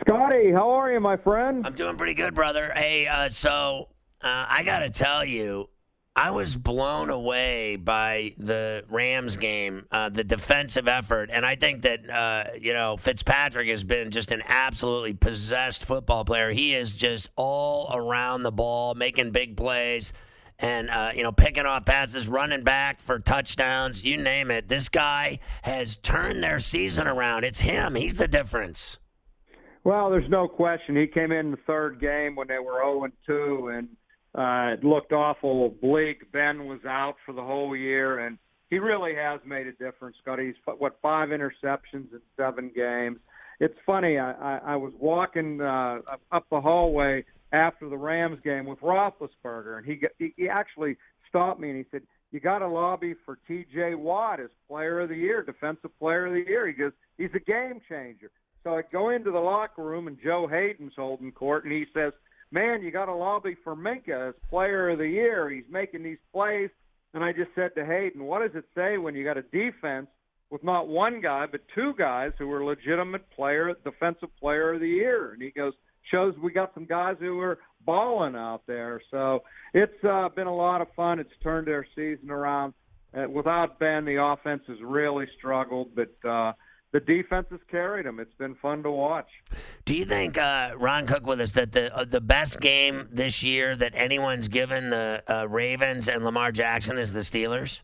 Scotty, 0.03 0.53
how 0.53 0.69
are 0.69 0.93
you, 0.93 1.01
my 1.01 1.17
friend? 1.17 1.67
I'm 1.67 1.73
doing 1.73 1.97
pretty 1.97 2.13
good, 2.13 2.35
brother. 2.35 2.71
Hey, 2.77 3.07
uh, 3.07 3.31
so 3.31 3.89
uh, 4.21 4.45
I 4.47 4.63
got 4.63 4.81
to 4.81 4.91
tell 4.91 5.25
you, 5.25 5.71
I 6.15 6.31
was 6.31 6.55
blown 6.55 7.09
away 7.09 7.77
by 7.77 8.35
the 8.37 8.85
Rams 8.91 9.39
game, 9.39 9.87
uh, 9.91 10.11
the 10.11 10.23
defensive 10.23 10.87
effort, 10.87 11.31
and 11.33 11.47
I 11.47 11.57
think 11.57 11.81
that 11.83 12.11
uh, 12.11 12.45
you 12.61 12.75
know 12.75 12.99
Fitzpatrick 12.99 13.71
has 13.71 13.85
been 13.85 14.11
just 14.11 14.33
an 14.33 14.43
absolutely 14.47 15.15
possessed 15.15 15.87
football 15.87 16.27
player. 16.27 16.51
He 16.51 16.75
is 16.75 16.95
just 16.95 17.31
all 17.37 17.91
around 17.91 18.43
the 18.43 18.53
ball, 18.53 18.95
making 18.95 19.31
big 19.31 19.57
plays, 19.57 20.13
and 20.59 20.91
uh, 20.91 21.13
you 21.15 21.23
know 21.23 21.33
picking 21.33 21.67
off 21.67 21.85
passes, 21.85 22.29
running 22.29 22.63
back 22.63 23.01
for 23.01 23.19
touchdowns, 23.19 24.05
you 24.05 24.17
name 24.17 24.51
it. 24.51 24.69
This 24.69 24.89
guy 24.89 25.39
has 25.63 25.97
turned 25.97 26.43
their 26.43 26.61
season 26.61 27.07
around. 27.07 27.45
It's 27.45 27.61
him. 27.61 27.95
He's 27.95 28.15
the 28.15 28.29
difference. 28.29 28.99
Well, 29.85 30.11
there's 30.11 30.31
no 30.31 30.49
question. 30.49 30.97
He 30.97 31.07
came 31.07 31.31
in 31.31 31.51
the 31.51 31.59
third 31.67 32.01
game 32.01 32.37
when 32.37 32.49
they 32.49 32.59
were 32.59 32.81
0 32.83 33.05
and 33.05 33.13
2, 33.27 33.69
and 33.69 33.89
uh, 34.35 34.75
it 34.75 34.85
looked 34.85 35.13
awful 35.13 35.75
bleak. 35.83 36.33
Ben 36.33 36.67
was 36.67 36.81
out 36.89 37.17
for 37.27 37.35
the 37.35 37.43
whole 37.43 37.77
year, 37.77 38.21
and 38.21 38.39
he 38.71 38.79
really 38.79 39.15
has 39.15 39.41
made 39.45 39.67
a 39.67 39.73
difference, 39.73 40.17
Scotty. 40.23 40.47
He's 40.47 40.75
what 40.79 40.97
five 41.03 41.29
interceptions 41.29 42.13
in 42.13 42.21
seven 42.37 42.71
games. 42.75 43.19
It's 43.61 43.77
funny. 43.85 44.19
I, 44.19 44.33
I, 44.33 44.61
I 44.69 44.77
was 44.77 44.93
walking 44.99 45.61
uh, 45.61 45.99
up 46.33 46.47
the 46.51 46.61
hallway 46.61 47.25
after 47.55 47.89
the 47.89 47.97
Rams 47.97 48.39
game 48.45 48.67
with 48.67 48.81
Roethlisberger, 48.81 49.79
and 49.79 49.87
he 49.87 50.01
he, 50.37 50.49
actually 50.49 50.97
stopped 51.29 51.61
me 51.61 51.71
and 51.71 51.79
he 51.79 51.85
said, 51.91 52.03
"You 52.33 52.41
got 52.41 52.59
to 52.59 52.69
lobby 52.69 53.15
for 53.25 53.39
T.J. 53.47 53.95
Watt 53.95 54.41
as 54.41 54.51
Player 54.69 55.01
of 55.01 55.09
the 55.09 55.17
Year, 55.17 55.43
Defensive 55.43 55.97
Player 55.99 56.27
of 56.27 56.33
the 56.33 56.45
Year." 56.51 56.67
He 56.67 56.73
goes, 56.75 56.93
"He's 57.17 57.31
a 57.35 57.41
game 57.41 57.81
changer." 57.89 58.31
So 58.65 58.77
I 58.77 58.83
go 58.91 59.11
into 59.11 59.31
the 59.31 59.39
locker 59.39 59.83
room, 59.83 60.09
and 60.09 60.19
Joe 60.23 60.49
Haden's 60.51 60.95
holding 60.97 61.33
court, 61.33 61.65
and 61.65 61.73
he 61.73 61.85
says, 61.95 62.13
man, 62.55 62.83
you 62.83 62.91
got 62.91 63.07
to 63.07 63.15
lobby 63.15 63.57
for 63.65 63.75
Minkah 63.75 64.31
as 64.31 64.35
player 64.49 64.91
of 64.91 64.99
the 64.99 65.09
year. 65.09 65.51
He's 65.51 65.65
making 65.69 66.05
these 66.05 66.19
plays. 66.33 66.71
And 67.13 67.23
I 67.23 67.33
just 67.33 67.51
said 67.55 67.75
to 67.77 67.85
Haden, 67.85 68.23
what 68.23 68.41
does 68.41 68.57
it 68.57 68.65
say 68.75 68.97
when 68.97 69.15
you 69.15 69.25
got 69.25 69.37
a 69.37 69.43
defense 69.43 70.07
with 70.51 70.65
not 70.65 70.89
one 70.89 71.21
guy, 71.21 71.47
but 71.51 71.61
two 71.75 71.93
guys 71.99 72.33
who 72.39 72.51
are 72.53 72.65
legitimate 72.65 73.29
player, 73.31 73.75
defensive 73.85 74.31
player 74.41 74.75
of 74.75 74.81
the 74.81 74.89
year? 74.89 75.33
And 75.33 75.43
he 75.43 75.51
goes, 75.51 75.75
shows 76.11 76.35
we 76.43 76.53
got 76.53 76.73
some 76.75 76.85
guys 76.85 77.17
who 77.19 77.39
are 77.41 77.59
balling 77.85 78.35
out 78.37 78.63
there. 78.67 79.01
So 79.11 79.43
it's 79.73 80.05
uh, 80.05 80.29
been 80.31 80.47
a 80.47 80.55
lot 80.55 80.81
of 80.81 80.89
fun. 80.95 81.19
It's 81.19 81.31
turned 81.43 81.67
their 81.67 81.87
season 81.95 82.31
around. 82.31 82.75
Uh, 83.17 83.29
without 83.29 83.79
Ben, 83.79 84.05
the 84.05 84.23
offense 84.23 84.63
has 84.67 84.79
really 84.83 85.27
struggled, 85.39 85.95
but 85.95 86.29
uh, 86.29 86.53
the 86.93 87.01
defense 87.01 87.47
has 87.51 87.61
carried 87.71 88.07
them. 88.07 88.19
It's 88.19 88.35
been 88.39 88.55
fun 88.57 88.83
to 88.83 88.91
watch. 88.91 89.29
Do 89.85 89.95
you 89.95 90.05
think 90.05 90.37
uh, 90.37 90.75
Ron 90.77 91.07
Cook 91.07 91.27
with 91.27 91.41
us 91.41 91.53
that 91.53 91.73
the 91.73 91.95
uh, 91.95 92.05
the 92.05 92.21
best 92.21 92.61
game 92.61 93.09
this 93.13 93.43
year 93.43 93.77
that 93.77 93.93
anyone's 93.95 94.49
given 94.49 94.91
the 94.91 95.23
uh, 95.29 95.47
Ravens 95.49 96.09
and 96.09 96.25
Lamar 96.25 96.51
Jackson 96.53 96.99
is 96.99 97.13
the 97.13 97.21
Steelers? 97.21 97.83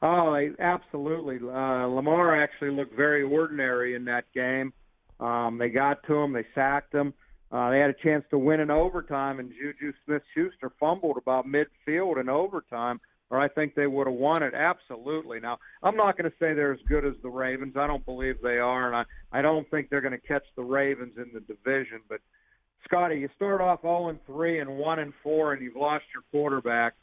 Oh, 0.00 0.38
absolutely. 0.58 1.36
Uh, 1.36 1.86
Lamar 1.86 2.40
actually 2.40 2.70
looked 2.70 2.94
very 2.94 3.22
ordinary 3.22 3.94
in 3.94 4.04
that 4.04 4.26
game. 4.32 4.72
Um, 5.18 5.58
they 5.58 5.70
got 5.70 6.04
to 6.04 6.14
him. 6.14 6.32
They 6.32 6.46
sacked 6.54 6.94
him. 6.94 7.14
Uh, 7.50 7.70
they 7.70 7.78
had 7.78 7.90
a 7.90 7.94
chance 8.02 8.24
to 8.30 8.38
win 8.38 8.60
in 8.60 8.70
overtime, 8.70 9.40
and 9.40 9.50
Juju 9.50 9.92
Smith-Schuster 10.04 10.70
fumbled 10.78 11.16
about 11.16 11.46
midfield 11.46 12.20
in 12.20 12.28
overtime 12.28 13.00
or 13.30 13.40
I 13.40 13.48
think 13.48 13.74
they 13.74 13.86
would 13.86 14.06
have 14.06 14.16
won 14.16 14.42
it. 14.42 14.54
Absolutely. 14.54 15.40
Now, 15.40 15.58
I'm 15.82 15.96
not 15.96 16.16
going 16.16 16.30
to 16.30 16.36
say 16.38 16.54
they're 16.54 16.72
as 16.72 16.80
good 16.88 17.04
as 17.04 17.14
the 17.22 17.28
Ravens. 17.28 17.74
I 17.76 17.86
don't 17.86 18.04
believe 18.04 18.36
they 18.42 18.58
are, 18.58 18.86
and 18.86 18.96
I, 18.96 19.38
I 19.38 19.42
don't 19.42 19.68
think 19.70 19.90
they're 19.90 20.00
going 20.00 20.18
to 20.18 20.26
catch 20.26 20.44
the 20.56 20.62
Ravens 20.62 21.14
in 21.16 21.30
the 21.34 21.40
division. 21.40 22.00
But 22.08 22.20
Scotty, 22.84 23.16
you 23.16 23.28
start 23.36 23.60
off 23.60 23.82
0 23.82 24.08
and 24.08 24.18
3 24.26 24.60
and 24.60 24.78
1 24.78 24.98
and 24.98 25.12
4, 25.22 25.52
and 25.54 25.62
you've 25.62 25.76
lost 25.76 26.04
your 26.14 26.22
quarterback. 26.30 26.94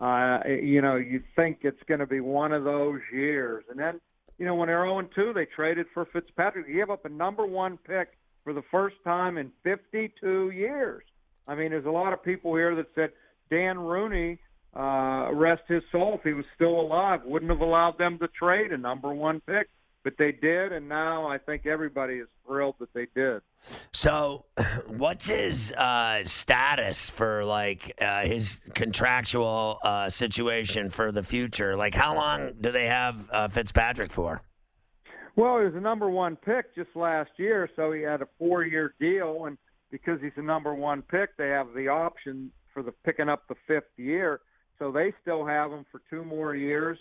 Uh, 0.00 0.40
you 0.48 0.80
know, 0.80 0.96
you 0.96 1.22
think 1.36 1.58
it's 1.62 1.82
going 1.86 2.00
to 2.00 2.06
be 2.06 2.20
one 2.20 2.52
of 2.52 2.64
those 2.64 3.00
years, 3.12 3.64
and 3.70 3.78
then 3.78 4.00
you 4.38 4.46
know 4.46 4.56
when 4.56 4.66
they're 4.66 4.84
0 4.84 4.98
and 5.00 5.08
2, 5.14 5.32
they 5.34 5.44
traded 5.44 5.86
for 5.94 6.06
Fitzpatrick. 6.06 6.66
He 6.66 6.74
gave 6.74 6.90
up 6.90 7.04
a 7.04 7.08
number 7.08 7.46
one 7.46 7.78
pick 7.78 8.08
for 8.44 8.52
the 8.52 8.62
first 8.70 8.96
time 9.02 9.38
in 9.38 9.50
52 9.64 10.50
years. 10.50 11.02
I 11.48 11.54
mean, 11.54 11.70
there's 11.70 11.86
a 11.86 11.90
lot 11.90 12.12
of 12.12 12.22
people 12.22 12.54
here 12.54 12.74
that 12.76 12.86
said 12.94 13.10
Dan 13.50 13.78
Rooney 13.78 14.38
uh, 14.76 15.30
rest 15.32 15.62
his 15.68 15.82
soul, 15.90 16.14
if 16.14 16.22
he 16.22 16.32
was 16.32 16.44
still 16.54 16.80
alive, 16.80 17.20
wouldn't 17.24 17.50
have 17.50 17.60
allowed 17.60 17.98
them 17.98 18.18
to 18.18 18.28
trade 18.28 18.72
a 18.72 18.78
number 18.78 19.12
one 19.12 19.40
pick. 19.40 19.68
But 20.02 20.14
they 20.18 20.32
did, 20.32 20.72
and 20.72 20.86
now 20.86 21.26
I 21.26 21.38
think 21.38 21.64
everybody 21.64 22.16
is 22.16 22.28
thrilled 22.46 22.74
that 22.78 22.92
they 22.92 23.06
did. 23.14 23.40
So, 23.90 24.44
what's 24.86 25.26
his 25.26 25.72
uh, 25.72 26.24
status 26.24 27.08
for 27.08 27.42
like 27.46 27.94
uh, 28.02 28.26
his 28.26 28.60
contractual 28.74 29.78
uh, 29.82 30.10
situation 30.10 30.90
for 30.90 31.10
the 31.10 31.22
future? 31.22 31.74
Like, 31.74 31.94
how 31.94 32.14
long 32.14 32.52
do 32.60 32.70
they 32.70 32.86
have 32.86 33.30
uh, 33.32 33.48
Fitzpatrick 33.48 34.12
for? 34.12 34.42
Well, 35.36 35.58
he 35.58 35.64
was 35.64 35.74
a 35.74 35.80
number 35.80 36.08
one 36.08 36.36
pick 36.36 36.74
just 36.74 36.90
last 36.94 37.30
year, 37.38 37.68
so 37.74 37.92
he 37.92 38.02
had 38.02 38.22
a 38.22 38.28
four-year 38.38 38.94
deal, 39.00 39.46
and 39.46 39.58
because 39.90 40.20
he's 40.22 40.32
a 40.36 40.42
number 40.42 40.74
one 40.74 41.02
pick, 41.02 41.36
they 41.36 41.48
have 41.48 41.68
the 41.74 41.88
option 41.88 42.52
for 42.72 42.82
the 42.82 42.92
picking 43.04 43.28
up 43.28 43.42
the 43.48 43.56
fifth 43.66 43.90
year. 43.96 44.40
So 44.78 44.92
they 44.92 45.12
still 45.22 45.44
have 45.46 45.70
him 45.70 45.86
for 45.90 46.02
two 46.10 46.24
more 46.24 46.54
years 46.54 46.98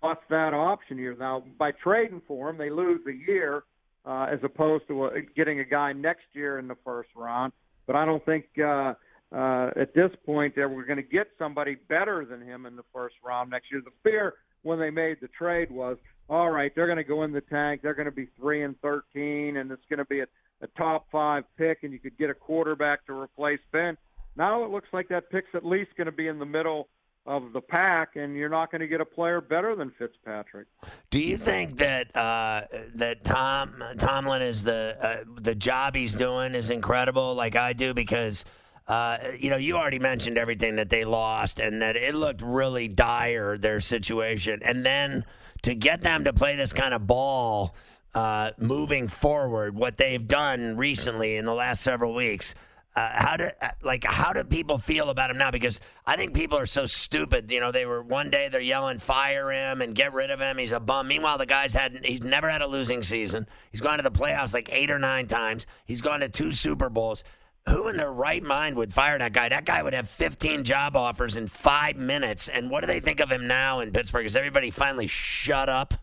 plus 0.00 0.18
that 0.28 0.52
option 0.52 0.98
year. 0.98 1.16
Now, 1.18 1.44
by 1.58 1.72
trading 1.72 2.20
for 2.28 2.50
him, 2.50 2.58
they 2.58 2.70
lose 2.70 3.00
a 3.08 3.30
year 3.30 3.64
uh, 4.04 4.26
as 4.30 4.38
opposed 4.42 4.86
to 4.88 5.04
uh, 5.04 5.10
getting 5.34 5.60
a 5.60 5.64
guy 5.64 5.92
next 5.92 6.26
year 6.34 6.58
in 6.58 6.68
the 6.68 6.76
first 6.84 7.08
round. 7.16 7.52
But 7.86 7.96
I 7.96 8.04
don't 8.04 8.24
think 8.26 8.44
uh, 8.58 8.94
uh, 9.34 9.70
at 9.76 9.94
this 9.94 10.10
point 10.26 10.54
that 10.56 10.70
we're 10.70 10.84
going 10.84 10.98
to 10.98 11.02
get 11.02 11.28
somebody 11.38 11.76
better 11.88 12.26
than 12.28 12.42
him 12.42 12.66
in 12.66 12.76
the 12.76 12.84
first 12.92 13.14
round 13.24 13.50
next 13.50 13.72
year. 13.72 13.80
The 13.82 13.90
fear 14.02 14.34
when 14.62 14.78
they 14.78 14.90
made 14.90 15.18
the 15.22 15.28
trade 15.28 15.70
was, 15.70 15.96
all 16.28 16.50
right, 16.50 16.72
they're 16.74 16.86
going 16.86 16.96
to 16.96 17.04
go 17.04 17.22
in 17.22 17.32
the 17.32 17.40
tank. 17.42 17.82
They're 17.82 17.94
going 17.94 18.06
to 18.06 18.12
be 18.12 18.28
three 18.38 18.62
and 18.62 18.80
thirteen, 18.80 19.58
and 19.58 19.70
it's 19.70 19.84
going 19.88 19.98
to 19.98 20.04
be 20.06 20.20
a, 20.20 20.26
a 20.62 20.66
top 20.78 21.06
five 21.12 21.44
pick, 21.58 21.82
and 21.82 21.92
you 21.92 21.98
could 21.98 22.16
get 22.16 22.30
a 22.30 22.34
quarterback 22.34 23.06
to 23.06 23.12
replace 23.12 23.60
Ben. 23.72 23.96
Now 24.36 24.64
it 24.64 24.70
looks 24.70 24.88
like 24.92 25.08
that 25.08 25.30
pick's 25.30 25.50
at 25.54 25.64
least 25.64 25.90
going 25.96 26.06
to 26.06 26.12
be 26.12 26.28
in 26.28 26.38
the 26.38 26.46
middle 26.46 26.88
of 27.26 27.52
the 27.52 27.60
pack, 27.60 28.16
and 28.16 28.36
you're 28.36 28.48
not 28.48 28.70
going 28.70 28.80
to 28.80 28.86
get 28.86 29.00
a 29.00 29.04
player 29.04 29.40
better 29.40 29.74
than 29.74 29.90
Fitzpatrick. 29.98 30.66
Do 31.10 31.18
you 31.18 31.36
think 31.36 31.78
that 31.78 32.14
uh, 32.16 32.62
that 32.96 33.24
Tom 33.24 33.82
Tomlin 33.98 34.42
is 34.42 34.62
the 34.62 34.96
uh, 35.00 35.24
the 35.40 35.54
job 35.54 35.94
he's 35.94 36.14
doing 36.14 36.54
is 36.54 36.70
incredible, 36.70 37.34
like 37.34 37.56
I 37.56 37.72
do, 37.72 37.94
because. 37.94 38.44
Uh, 38.86 39.16
you 39.40 39.48
know, 39.48 39.56
you 39.56 39.76
already 39.76 39.98
mentioned 39.98 40.36
everything 40.36 40.76
that 40.76 40.90
they 40.90 41.06
lost 41.06 41.58
and 41.58 41.80
that 41.80 41.96
it 41.96 42.14
looked 42.14 42.42
really 42.42 42.86
dire, 42.86 43.56
their 43.56 43.80
situation. 43.80 44.60
And 44.62 44.84
then 44.84 45.24
to 45.64 45.74
get 45.74 46.02
them 46.02 46.24
to 46.24 46.32
play 46.32 46.56
this 46.56 46.72
kind 46.72 46.92
of 46.92 47.06
ball 47.06 47.74
uh, 48.14 48.50
moving 48.58 49.08
forward, 49.08 49.74
what 49.74 49.96
they've 49.96 50.26
done 50.26 50.76
recently 50.76 51.36
in 51.36 51.46
the 51.46 51.54
last 51.54 51.82
several 51.82 52.14
weeks, 52.14 52.54
uh, 52.94 53.10
how 53.12 53.36
do 53.36 53.48
uh, 53.60 53.70
like 53.82 54.04
how 54.04 54.32
do 54.32 54.44
people 54.44 54.78
feel 54.78 55.08
about 55.10 55.30
him 55.30 55.38
now? 55.38 55.50
Because 55.50 55.80
I 56.06 56.16
think 56.16 56.32
people 56.34 56.58
are 56.58 56.66
so 56.66 56.84
stupid. 56.84 57.50
You 57.50 57.60
know, 57.60 57.72
they 57.72 57.86
were 57.86 58.02
one 58.02 58.30
day 58.30 58.48
they're 58.48 58.60
yelling 58.60 58.98
fire 58.98 59.50
him 59.50 59.80
and 59.80 59.96
get 59.96 60.12
rid 60.12 60.30
of 60.30 60.38
him. 60.38 60.58
He's 60.58 60.70
a 60.70 60.78
bum. 60.78 61.08
Meanwhile, 61.08 61.38
the 61.38 61.46
guy's 61.46 61.72
had 61.72 62.04
he's 62.04 62.22
never 62.22 62.48
had 62.48 62.62
a 62.62 62.68
losing 62.68 63.02
season. 63.02 63.48
He's 63.72 63.80
gone 63.80 63.96
to 63.96 64.04
the 64.04 64.12
playoffs 64.12 64.54
like 64.54 64.68
eight 64.70 64.90
or 64.90 64.98
nine 64.98 65.26
times. 65.26 65.66
He's 65.86 66.02
gone 66.02 66.20
to 66.20 66.28
two 66.28 66.52
Super 66.52 66.88
Bowls. 66.88 67.24
Who 67.68 67.88
in 67.88 67.96
their 67.96 68.12
right 68.12 68.42
mind 68.42 68.76
would 68.76 68.92
fire 68.92 69.18
that 69.18 69.32
guy? 69.32 69.48
That 69.48 69.64
guy 69.64 69.82
would 69.82 69.94
have 69.94 70.08
15 70.08 70.64
job 70.64 70.96
offers 70.96 71.36
in 71.36 71.46
five 71.46 71.96
minutes. 71.96 72.48
And 72.48 72.70
what 72.70 72.80
do 72.80 72.86
they 72.86 73.00
think 73.00 73.20
of 73.20 73.30
him 73.30 73.46
now 73.46 73.80
in 73.80 73.90
Pittsburgh? 73.90 74.26
Is 74.26 74.36
everybody 74.36 74.70
finally 74.70 75.06
shut 75.06 75.68
up? 75.68 75.94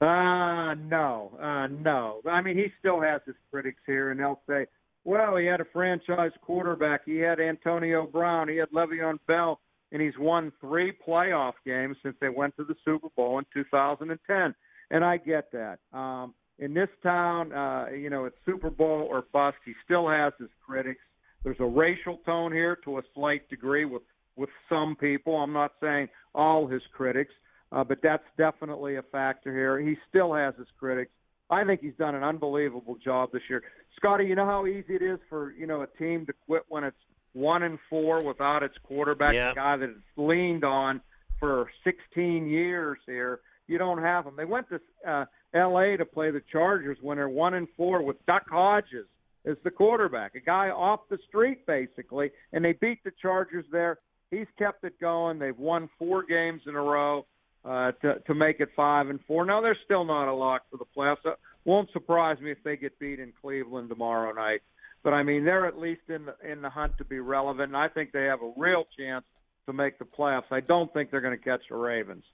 Uh, 0.00 0.74
no, 0.74 1.36
uh, 1.40 1.66
no. 1.68 2.20
I 2.30 2.40
mean, 2.40 2.56
he 2.56 2.66
still 2.78 3.00
has 3.00 3.20
his 3.26 3.34
critics 3.50 3.80
here, 3.86 4.10
and 4.10 4.20
they'll 4.20 4.40
say, 4.48 4.66
well, 5.04 5.36
he 5.36 5.46
had 5.46 5.60
a 5.60 5.66
franchise 5.72 6.32
quarterback. 6.42 7.02
He 7.04 7.16
had 7.16 7.40
Antonio 7.40 8.06
Brown. 8.06 8.48
He 8.48 8.56
had 8.56 8.70
Le'Veon 8.70 9.18
Bell, 9.26 9.58
and 9.90 10.02
he's 10.02 10.18
won 10.18 10.52
three 10.60 10.92
playoff 11.06 11.54
games 11.64 11.96
since 12.02 12.16
they 12.20 12.28
went 12.28 12.56
to 12.58 12.64
the 12.64 12.76
Super 12.84 13.08
Bowl 13.16 13.38
in 13.38 13.46
2010. 13.54 14.54
And 14.90 15.04
I 15.04 15.16
get 15.16 15.50
that. 15.52 15.78
Um, 15.92 16.34
in 16.58 16.74
this 16.74 16.88
town, 17.02 17.52
uh, 17.52 17.88
you 17.90 18.10
know, 18.10 18.24
it's 18.24 18.36
Super 18.44 18.70
Bowl 18.70 19.06
or 19.10 19.24
bust. 19.32 19.56
He 19.64 19.72
still 19.84 20.08
has 20.08 20.32
his 20.38 20.48
critics. 20.64 21.00
There's 21.44 21.60
a 21.60 21.66
racial 21.66 22.18
tone 22.24 22.52
here 22.52 22.76
to 22.84 22.98
a 22.98 23.02
slight 23.14 23.48
degree 23.48 23.84
with 23.84 24.02
with 24.36 24.50
some 24.68 24.96
people. 24.96 25.36
I'm 25.36 25.52
not 25.52 25.72
saying 25.80 26.08
all 26.34 26.66
his 26.66 26.82
critics, 26.92 27.32
uh, 27.72 27.84
but 27.84 27.98
that's 28.02 28.24
definitely 28.36 28.96
a 28.96 29.02
factor 29.02 29.52
here. 29.52 29.78
He 29.78 29.96
still 30.08 30.34
has 30.34 30.54
his 30.58 30.66
critics. 30.78 31.10
I 31.48 31.64
think 31.64 31.80
he's 31.80 31.94
done 31.98 32.14
an 32.14 32.24
unbelievable 32.24 32.96
job 33.02 33.30
this 33.32 33.42
year. 33.48 33.62
Scotty, 33.96 34.24
you 34.24 34.34
know 34.34 34.44
how 34.44 34.66
easy 34.66 34.94
it 34.94 35.02
is 35.02 35.18
for 35.28 35.52
you 35.52 35.66
know 35.66 35.82
a 35.82 35.86
team 35.98 36.26
to 36.26 36.32
quit 36.46 36.62
when 36.68 36.84
it's 36.84 36.96
one 37.32 37.62
and 37.62 37.78
four 37.90 38.24
without 38.24 38.62
its 38.62 38.74
quarterback, 38.82 39.34
yep. 39.34 39.54
the 39.54 39.60
guy 39.60 39.76
that 39.76 39.90
it's 39.90 40.00
leaned 40.16 40.64
on 40.64 41.02
for 41.38 41.70
16 41.84 42.48
years 42.48 42.98
here. 43.04 43.40
You 43.68 43.78
don't 43.78 44.02
have 44.02 44.24
them. 44.24 44.34
They 44.36 44.44
went 44.44 44.68
to 44.70 44.80
uh, 45.06 45.26
L.A. 45.56 45.96
to 45.96 46.04
play 46.04 46.30
the 46.30 46.42
Chargers 46.52 46.98
when 47.00 47.16
they're 47.16 47.28
one 47.28 47.54
and 47.54 47.68
four 47.76 48.02
with 48.02 48.24
Duck 48.26 48.44
Hodges 48.48 49.06
as 49.46 49.56
the 49.64 49.70
quarterback, 49.70 50.34
a 50.34 50.40
guy 50.40 50.70
off 50.70 51.00
the 51.08 51.18
street 51.28 51.66
basically, 51.66 52.30
and 52.52 52.64
they 52.64 52.72
beat 52.72 53.02
the 53.04 53.12
Chargers 53.22 53.64
there. 53.70 53.98
He's 54.30 54.46
kept 54.58 54.84
it 54.84 55.00
going. 55.00 55.38
They've 55.38 55.56
won 55.56 55.88
four 55.98 56.24
games 56.24 56.62
in 56.66 56.74
a 56.74 56.82
row 56.82 57.26
uh, 57.64 57.92
to 58.02 58.18
to 58.26 58.34
make 58.34 58.60
it 58.60 58.70
five 58.74 59.08
and 59.08 59.20
four. 59.26 59.44
Now 59.44 59.60
they're 59.60 59.78
still 59.84 60.04
not 60.04 60.28
a 60.28 60.34
lock 60.34 60.62
for 60.70 60.78
the 60.78 60.84
playoffs. 60.96 61.24
It 61.24 61.38
won't 61.64 61.90
surprise 61.92 62.40
me 62.40 62.50
if 62.50 62.58
they 62.64 62.76
get 62.76 62.98
beat 62.98 63.20
in 63.20 63.32
Cleveland 63.40 63.88
tomorrow 63.88 64.32
night. 64.32 64.62
But 65.04 65.14
I 65.14 65.22
mean, 65.22 65.44
they're 65.44 65.66
at 65.66 65.78
least 65.78 66.02
in 66.08 66.26
the 66.26 66.34
in 66.50 66.60
the 66.60 66.70
hunt 66.70 66.98
to 66.98 67.04
be 67.04 67.20
relevant, 67.20 67.68
and 67.68 67.76
I 67.76 67.88
think 67.88 68.10
they 68.10 68.24
have 68.24 68.42
a 68.42 68.52
real 68.56 68.84
chance 68.98 69.24
to 69.66 69.72
make 69.72 69.98
the 69.98 70.04
playoffs. 70.04 70.50
I 70.50 70.60
don't 70.60 70.92
think 70.92 71.10
they're 71.10 71.20
going 71.20 71.36
to 71.36 71.44
catch 71.44 71.62
the 71.68 71.76
Ravens. 71.76 72.24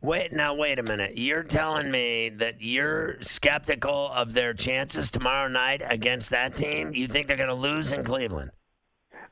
Wait, 0.00 0.32
now 0.32 0.54
wait 0.54 0.78
a 0.78 0.82
minute. 0.82 1.16
You're 1.16 1.44
telling 1.44 1.90
me 1.90 2.28
that 2.28 2.60
you're 2.60 3.22
skeptical 3.22 4.08
of 4.08 4.34
their 4.34 4.54
chances 4.54 5.10
tomorrow 5.10 5.48
night 5.48 5.82
against 5.84 6.30
that 6.30 6.54
team? 6.56 6.92
You 6.92 7.06
think 7.06 7.28
they're 7.28 7.36
going 7.36 7.48
to 7.48 7.54
lose 7.54 7.92
in 7.92 8.04
Cleveland? 8.04 8.50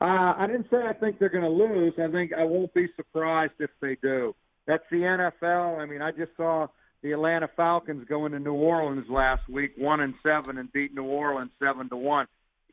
Uh, 0.01 0.33
I 0.37 0.47
didn't 0.47 0.67
say 0.71 0.77
I 0.77 0.93
think 0.93 1.19
they're 1.19 1.29
going 1.29 1.43
to 1.43 1.49
lose. 1.49 1.93
I 2.01 2.09
think 2.09 2.31
I 2.33 2.43
won't 2.43 2.73
be 2.73 2.87
surprised 2.95 3.53
if 3.59 3.69
they 3.81 3.97
do. 4.01 4.33
That's 4.65 4.83
the 4.89 4.97
NFL. 4.97 5.79
I 5.79 5.85
mean, 5.85 6.01
I 6.01 6.11
just 6.11 6.31
saw 6.37 6.67
the 7.01 7.11
Atlanta 7.11 7.49
Falcons 7.55 8.05
go 8.07 8.25
into 8.25 8.39
New 8.39 8.53
Orleans 8.53 9.07
last 9.09 9.47
week, 9.49 9.71
one 9.77 9.99
and 9.99 10.13
seven, 10.23 10.57
and 10.57 10.71
beat 10.71 10.93
New 10.93 11.03
Orleans 11.03 11.51
seven 11.59 11.89
to 11.89 11.97
one. 11.97 12.27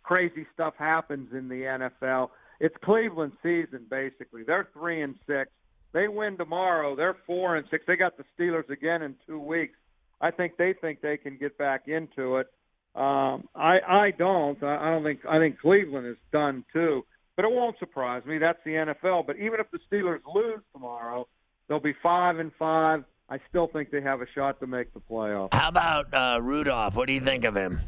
Crazy 0.05 0.47
stuff 0.55 0.75
happens 0.79 1.33
in 1.33 1.49
the 1.49 1.63
NFL. 1.63 2.31
It's 2.61 2.75
Cleveland 2.85 3.33
season 3.43 3.87
basically. 3.91 4.43
They're 4.43 4.69
three 4.73 5.03
and 5.03 5.15
six. 5.27 5.51
They 5.93 6.09
win 6.09 6.37
tomorrow. 6.37 6.97
They're 6.97 7.17
four 7.27 7.57
and 7.57 7.67
six. 7.71 7.85
They 7.87 7.97
got 7.97 8.17
the 8.17 8.25
Steelers 8.39 8.69
again 8.71 9.03
in 9.03 9.15
two 9.27 9.41
weeks. 9.41 9.77
I 10.21 10.31
think 10.31 10.57
they 10.57 10.75
think 10.81 11.01
they 11.01 11.17
can 11.17 11.37
get 11.37 11.59
back 11.59 11.89
into 11.89 12.37
it. 12.37 12.49
Um, 12.95 13.49
I 13.55 13.79
I 13.87 14.11
don't. 14.19 14.63
I, 14.63 14.77
I 14.77 14.91
don't 14.91 15.05
think. 15.05 15.21
I 15.29 15.39
think 15.39 15.61
Cleveland 15.61 16.07
is 16.07 16.17
done 16.33 16.65
too. 16.73 17.05
But 17.37 17.45
it 17.45 17.51
won't 17.51 17.79
surprise 17.79 18.25
me. 18.25 18.39
That's 18.39 18.59
the 18.65 18.73
NFL. 18.73 19.27
But 19.27 19.37
even 19.37 19.61
if 19.61 19.71
the 19.71 19.79
Steelers 19.91 20.21
lose 20.35 20.63
tomorrow, 20.73 21.29
they'll 21.69 21.81
be 21.81 21.95
five 22.03 22.39
and 22.39 22.51
five. 22.59 23.05
I 23.29 23.39
still 23.51 23.67
think 23.67 23.91
they 23.91 24.01
have 24.01 24.23
a 24.23 24.27
shot 24.35 24.61
to 24.61 24.67
make 24.67 24.95
the 24.95 25.01
playoffs. 25.01 25.53
How 25.53 25.69
about 25.69 26.15
uh, 26.15 26.41
Rudolph? 26.41 26.97
What 26.97 27.07
do 27.07 27.13
you 27.13 27.21
think 27.21 27.45
of 27.45 27.57
him? 27.57 27.81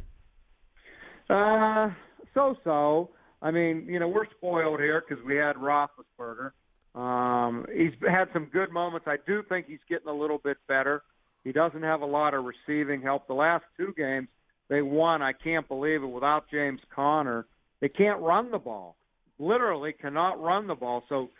Uh, 1.30 1.90
so-so. 2.34 3.10
I 3.40 3.50
mean, 3.50 3.87
you 3.88 3.99
know, 4.00 4.09
we're 4.09 4.28
spoiled 4.37 4.80
here 4.80 5.02
because 5.07 5.25
we 5.25 5.37
had 5.37 5.57
Roethlisberger. 5.57 6.50
Um, 6.95 7.66
he's 7.73 7.92
had 8.09 8.26
some 8.33 8.47
good 8.47 8.71
moments. 8.73 9.07
I 9.07 9.16
do 9.26 9.42
think 9.49 9.66
he's 9.66 9.78
getting 9.88 10.09
a 10.09 10.12
little 10.12 10.38
bit 10.38 10.57
better. 10.66 11.02
He 11.45 11.52
doesn't 11.52 11.83
have 11.83 12.00
a 12.00 12.07
lot 12.07 12.35
of 12.35 12.45
receiving 12.45 13.00
help. 13.00 13.28
The 13.28 13.35
last 13.35 13.64
two 13.76 13.95
games 13.97 14.28
they 14.68 14.83
won, 14.83 15.23
I 15.23 15.33
can't 15.33 15.66
believe 15.68 16.02
it, 16.02 16.07
without 16.07 16.50
James 16.50 16.80
Conner. 16.95 17.47
They 17.80 17.88
can't 17.88 18.21
run 18.21 18.50
the 18.50 18.59
ball. 18.59 18.97
Literally 19.38 19.92
cannot 19.92 20.42
run 20.42 20.66
the 20.66 20.75
ball. 20.75 21.04
So 21.09 21.30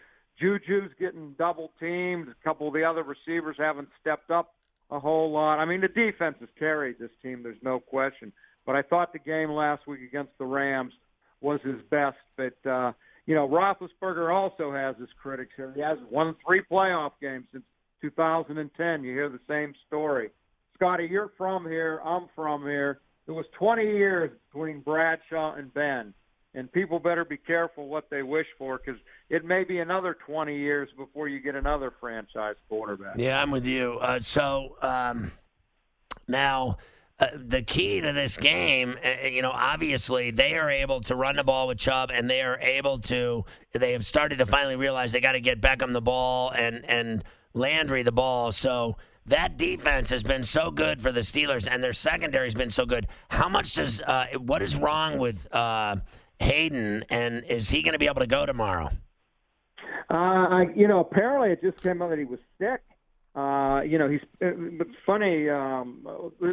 Juju's 0.41 0.93
getting 0.99 1.35
double 1.37 1.73
teamed. 1.81 2.29
A 2.29 2.45
couple 2.45 2.69
of 2.69 2.75
the 2.75 2.85
other 2.85 3.03
receivers 3.03 3.57
haven't 3.59 3.89
stepped 4.01 4.31
up 4.31 4.55
a 4.91 5.01
whole 5.01 5.31
lot. 5.31 5.59
I 5.59 5.65
mean, 5.65 5.81
the 5.81 5.89
defense 5.89 6.37
has 6.41 6.49
carried 6.59 6.99
this 6.99 7.11
team. 7.23 7.43
There's 7.43 7.63
no 7.63 7.81
question. 7.81 8.33
But 8.65 8.77
I 8.77 8.83
thought 8.83 9.13
the 9.13 9.19
game 9.19 9.51
last 9.51 9.87
week 9.87 10.01
against 10.01 10.33
the 10.39 10.47
Rams 10.47 10.93
was 11.41 11.61
his 11.63 11.81
best. 11.91 12.17
But 12.37 12.69
uh, 12.69 12.93
you 13.27 13.35
know, 13.35 13.49
Roethlisberger 13.49 14.35
also 14.35 14.73
has 14.73 14.97
his 14.97 15.09
critics 15.21 15.53
here. 15.57 15.73
He 15.75 15.81
has 15.81 15.99
won 16.11 16.35
three 16.47 16.63
playoff 16.71 17.13
games 17.21 17.47
since 17.53 17.65
2010. 18.01 19.05
You 19.05 19.13
hear 19.13 19.29
the 19.29 19.41
same 19.49 19.75
story. 19.87 20.31
Scotty, 20.75 21.09
you're 21.11 21.33
from 21.37 21.67
here. 21.67 22.01
I'm 22.05 22.29
from 22.35 22.63
here. 22.63 23.01
It 23.27 23.33
was 23.33 23.45
20 23.59 23.83
years 23.83 24.31
between 24.51 24.81
Bradshaw 24.81 25.55
and 25.57 25.73
Ben, 25.75 26.15
and 26.55 26.73
people 26.73 26.99
better 26.99 27.25
be 27.25 27.37
careful 27.37 27.89
what 27.89 28.09
they 28.09 28.23
wish 28.23 28.47
for 28.57 28.79
because 28.79 28.99
it 29.29 29.45
may 29.45 29.65
be 29.65 29.81
another 29.81 30.17
20 30.27 30.57
years 30.57 30.89
before 30.97 31.29
you 31.29 31.41
get 31.41 31.55
another 31.55 31.93
franchise 32.01 32.57
quarterback. 32.69 33.17
Yeah, 33.19 33.43
I'm 33.43 33.51
with 33.51 33.67
you. 33.67 33.99
Uh, 34.01 34.21
so 34.21 34.77
um, 34.81 35.33
now. 36.27 36.79
Uh, 37.21 37.27
the 37.35 37.63
key 37.63 38.01
to 38.01 38.13
this 38.13 38.37
game, 38.37 38.97
uh, 39.05 39.27
you 39.27 39.43
know, 39.43 39.51
obviously 39.51 40.31
they 40.31 40.55
are 40.55 40.71
able 40.71 41.01
to 41.01 41.17
run 41.17 41.35
the 41.35 41.43
ball 41.43 41.67
with 41.67 41.77
Chubb, 41.77 42.13
and 42.15 42.31
they 42.31 42.43
are 42.43 42.61
able 42.61 42.97
to. 43.01 43.45
They 43.73 43.93
have 43.93 44.07
started 44.07 44.39
to 44.39 44.47
finally 44.47 44.77
realize 44.77 45.11
they 45.11 45.21
got 45.21 45.33
to 45.33 45.41
get 45.41 45.61
Beckham 45.61 45.93
the 45.93 46.01
ball 46.01 46.51
and 46.51 46.85
and 46.89 47.25
Landry 47.55 48.05
the 48.05 48.13
ball. 48.13 48.53
So 48.53 48.99
that 49.27 49.57
defense 49.57 50.11
has 50.11 50.23
been 50.23 50.45
so 50.45 50.71
good 50.71 51.03
for 51.03 51.11
the 51.11 51.21
Steelers, 51.21 51.67
and 51.69 51.83
their 51.83 51.93
secondary 51.93 52.47
has 52.47 52.55
been 52.55 52.71
so 52.71 52.87
good. 52.87 53.09
How 53.29 53.49
much 53.49 53.75
does 53.75 54.01
uh, 54.03 54.27
what 54.39 54.63
is 54.63 54.77
wrong 54.77 55.19
with 55.19 55.53
uh, 55.53 55.97
Haden, 56.39 57.05
and 57.11 57.45
is 57.49 57.69
he 57.69 57.83
going 57.83 57.95
to 57.95 57.99
be 57.99 58.07
able 58.07 58.21
to 58.21 58.29
go 58.29 58.47
tomorrow? 58.47 58.91
Uh, 60.09 60.61
you 60.75 60.87
know, 60.87 61.01
apparently 61.01 61.51
it 61.51 61.61
just 61.61 61.83
came 61.83 62.01
out 62.01 62.11
that 62.11 62.19
he 62.19 62.25
was 62.25 62.39
sick. 62.59 62.81
Uh, 63.35 63.83
you 63.83 63.99
know, 63.99 64.09
he's. 64.09 64.21
It's 64.41 64.91
funny. 65.07 65.49
Um, 65.49 66.07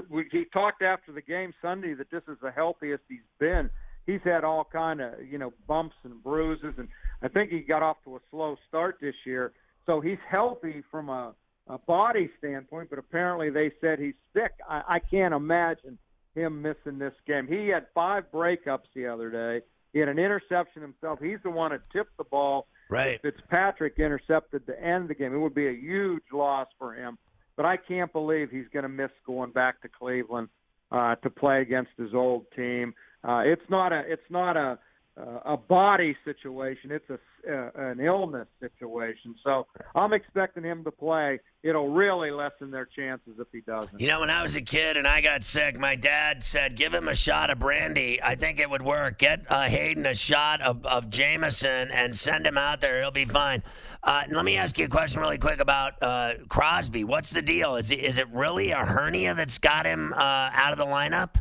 we, 0.10 0.26
he 0.32 0.46
talked 0.46 0.82
after 0.82 1.12
the 1.12 1.22
game 1.22 1.54
Sunday 1.62 1.94
that 1.94 2.12
this 2.12 2.24
is 2.28 2.38
the 2.42 2.52
healthiest 2.52 3.04
he's 3.08 3.20
been. 3.40 3.70
He's 4.06 4.22
had 4.24 4.44
all 4.44 4.68
kind 4.72 5.02
of 5.02 5.14
you 5.24 5.38
know 5.38 5.54
bumps 5.68 5.96
and 6.04 6.22
bruises, 6.24 6.76
and 6.78 6.88
I 7.24 7.28
think 7.28 7.50
he 7.50 7.60
got 7.60 7.82
off 7.82 7.98
to 8.04 8.18
a 8.18 8.20
slow 8.30 8.58
start 8.68 8.98
this 9.02 9.16
year. 9.26 9.54
So 9.86 10.02
he's 10.02 10.18
healthy 10.30 10.84
from 10.92 11.10
a, 11.10 11.34
a 11.68 11.78
body 11.78 12.30
standpoint, 12.38 12.90
but 12.90 13.00
apparently 13.00 13.50
they 13.50 13.72
said 13.82 14.00
he's 14.00 14.16
sick. 14.34 14.52
I, 14.68 14.82
I 14.88 15.00
can't 15.00 15.34
imagine 15.34 15.98
him 16.36 16.62
missing 16.62 17.00
this 17.00 17.14
game. 17.26 17.48
He 17.48 17.68
had 17.70 17.88
five 17.94 18.26
breakups 18.32 18.88
the 18.94 19.08
other 19.08 19.30
day. 19.30 19.66
He 19.94 20.00
had 20.00 20.10
an 20.10 20.20
interception 20.20 20.82
himself. 20.82 21.20
He's 21.22 21.40
the 21.44 21.50
one 21.50 21.72
that 21.72 21.82
tipped 21.94 22.18
the 22.18 22.26
ball 22.26 22.68
Right. 22.90 23.20
Fitzpatrick 23.22 23.96
intercepted 23.98 24.66
to 24.68 24.82
end 24.82 25.10
the 25.10 25.16
game. 25.16 25.34
It 25.34 25.40
would 25.40 25.56
be 25.56 25.68
a 25.68 25.74
huge 25.74 26.24
loss 26.32 26.68
for 26.78 26.94
him. 26.94 27.18
But 27.58 27.66
I 27.66 27.78
can't 27.78 28.12
believe 28.12 28.50
he's 28.52 28.68
going 28.74 28.84
to 28.84 28.90
miss 28.90 29.12
going 29.26 29.52
back 29.52 29.82
to 29.82 29.88
Cleveland 29.88 30.50
uh, 30.92 31.16
to 31.16 31.30
play 31.30 31.62
against 31.62 31.92
his 31.98 32.14
old 32.14 32.46
team. 32.56 32.94
Uh, 33.24 33.42
it's 33.46 33.62
not 33.70 33.92
a 33.92 34.04
it's 34.06 34.30
not 34.30 34.56
a 34.58 34.78
uh, 35.18 35.40
a 35.46 35.58
body 35.58 36.16
situation. 36.26 36.92
It's 36.92 37.10
a 37.10 37.20
uh, 37.48 37.70
an 37.76 38.00
illness 38.00 38.48
situation. 38.60 39.36
So 39.44 39.68
I'm 39.94 40.14
expecting 40.14 40.64
him 40.64 40.84
to 40.84 40.92
play. 40.92 41.40
It'll 41.64 41.90
really 41.90 42.32
lessen 42.32 42.72
their 42.72 42.86
chances 42.86 43.34
if 43.40 43.48
he 43.52 43.62
doesn't. 43.62 44.00
You 44.00 44.08
know, 44.08 44.22
when 44.22 44.32
I 44.32 44.42
was 44.42 44.56
a 44.56 44.62
kid 44.62 44.98
and 44.98 45.08
I 45.08 45.22
got 45.22 45.44
sick, 45.44 45.78
my 45.80 45.96
dad 45.96 46.44
said, 46.44 46.76
"Give 46.76 46.94
him 46.94 47.08
a 47.08 47.16
shot 47.16 47.50
of 47.50 47.60
brandy. 47.60 48.22
I 48.22 48.36
think 48.36 48.60
it 48.60 48.70
would 48.70 48.82
work. 48.82 49.20
Get 49.20 49.44
uh, 49.50 49.64
Haden 49.64 50.06
a 50.06 50.16
shot 50.16 50.62
of, 50.62 50.86
of 50.86 51.10
Jameson 51.10 51.92
and 51.92 52.16
send 52.16 52.46
him 52.46 52.58
out 52.58 52.82
there. 52.82 53.02
He'll 53.02 53.12
be 53.12 53.26
fine." 53.26 53.64
Uh, 54.04 54.24
let 54.30 54.46
me 54.46 54.58
ask 54.58 54.78
you 54.78 54.86
a 54.86 54.90
question 54.90 55.22
really 55.22 55.38
quick 55.38 55.60
about 55.60 55.94
uh, 56.02 56.34
Crosby. 56.50 57.04
What's 57.04 57.32
the 57.32 57.42
deal? 57.42 57.76
Is 57.76 57.92
it, 57.92 58.00
is 58.00 58.18
it 58.18 58.28
really 58.32 58.72
a 58.72 58.86
hernia 58.86 59.34
that's 59.36 59.58
got 59.58 59.86
him 59.86 60.14
uh, 60.14 60.50
out 60.54 60.72
of 60.72 60.78
the 60.78 60.86
lineup? 60.86 61.36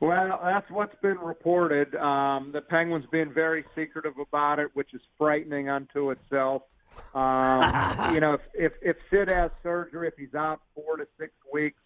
Well, 0.00 0.40
that's 0.42 0.70
what's 0.70 0.94
been 1.02 1.18
reported. 1.18 1.94
Um, 1.94 2.52
the 2.52 2.62
Penguins 2.62 3.04
been 3.12 3.34
very 3.34 3.64
secretive 3.74 4.14
about 4.18 4.58
it, 4.58 4.70
which 4.72 4.94
is 4.94 5.02
frightening 5.18 5.68
unto 5.68 6.10
itself. 6.10 6.62
Um, 7.14 7.60
you 8.14 8.20
know, 8.20 8.34
if, 8.34 8.40
if 8.54 8.72
if 8.80 8.96
Sid 9.10 9.28
has 9.28 9.50
surgery, 9.62 10.08
if 10.08 10.14
he's 10.16 10.34
out 10.34 10.60
four 10.74 10.96
to 10.96 11.06
six 11.18 11.32
weeks, 11.52 11.78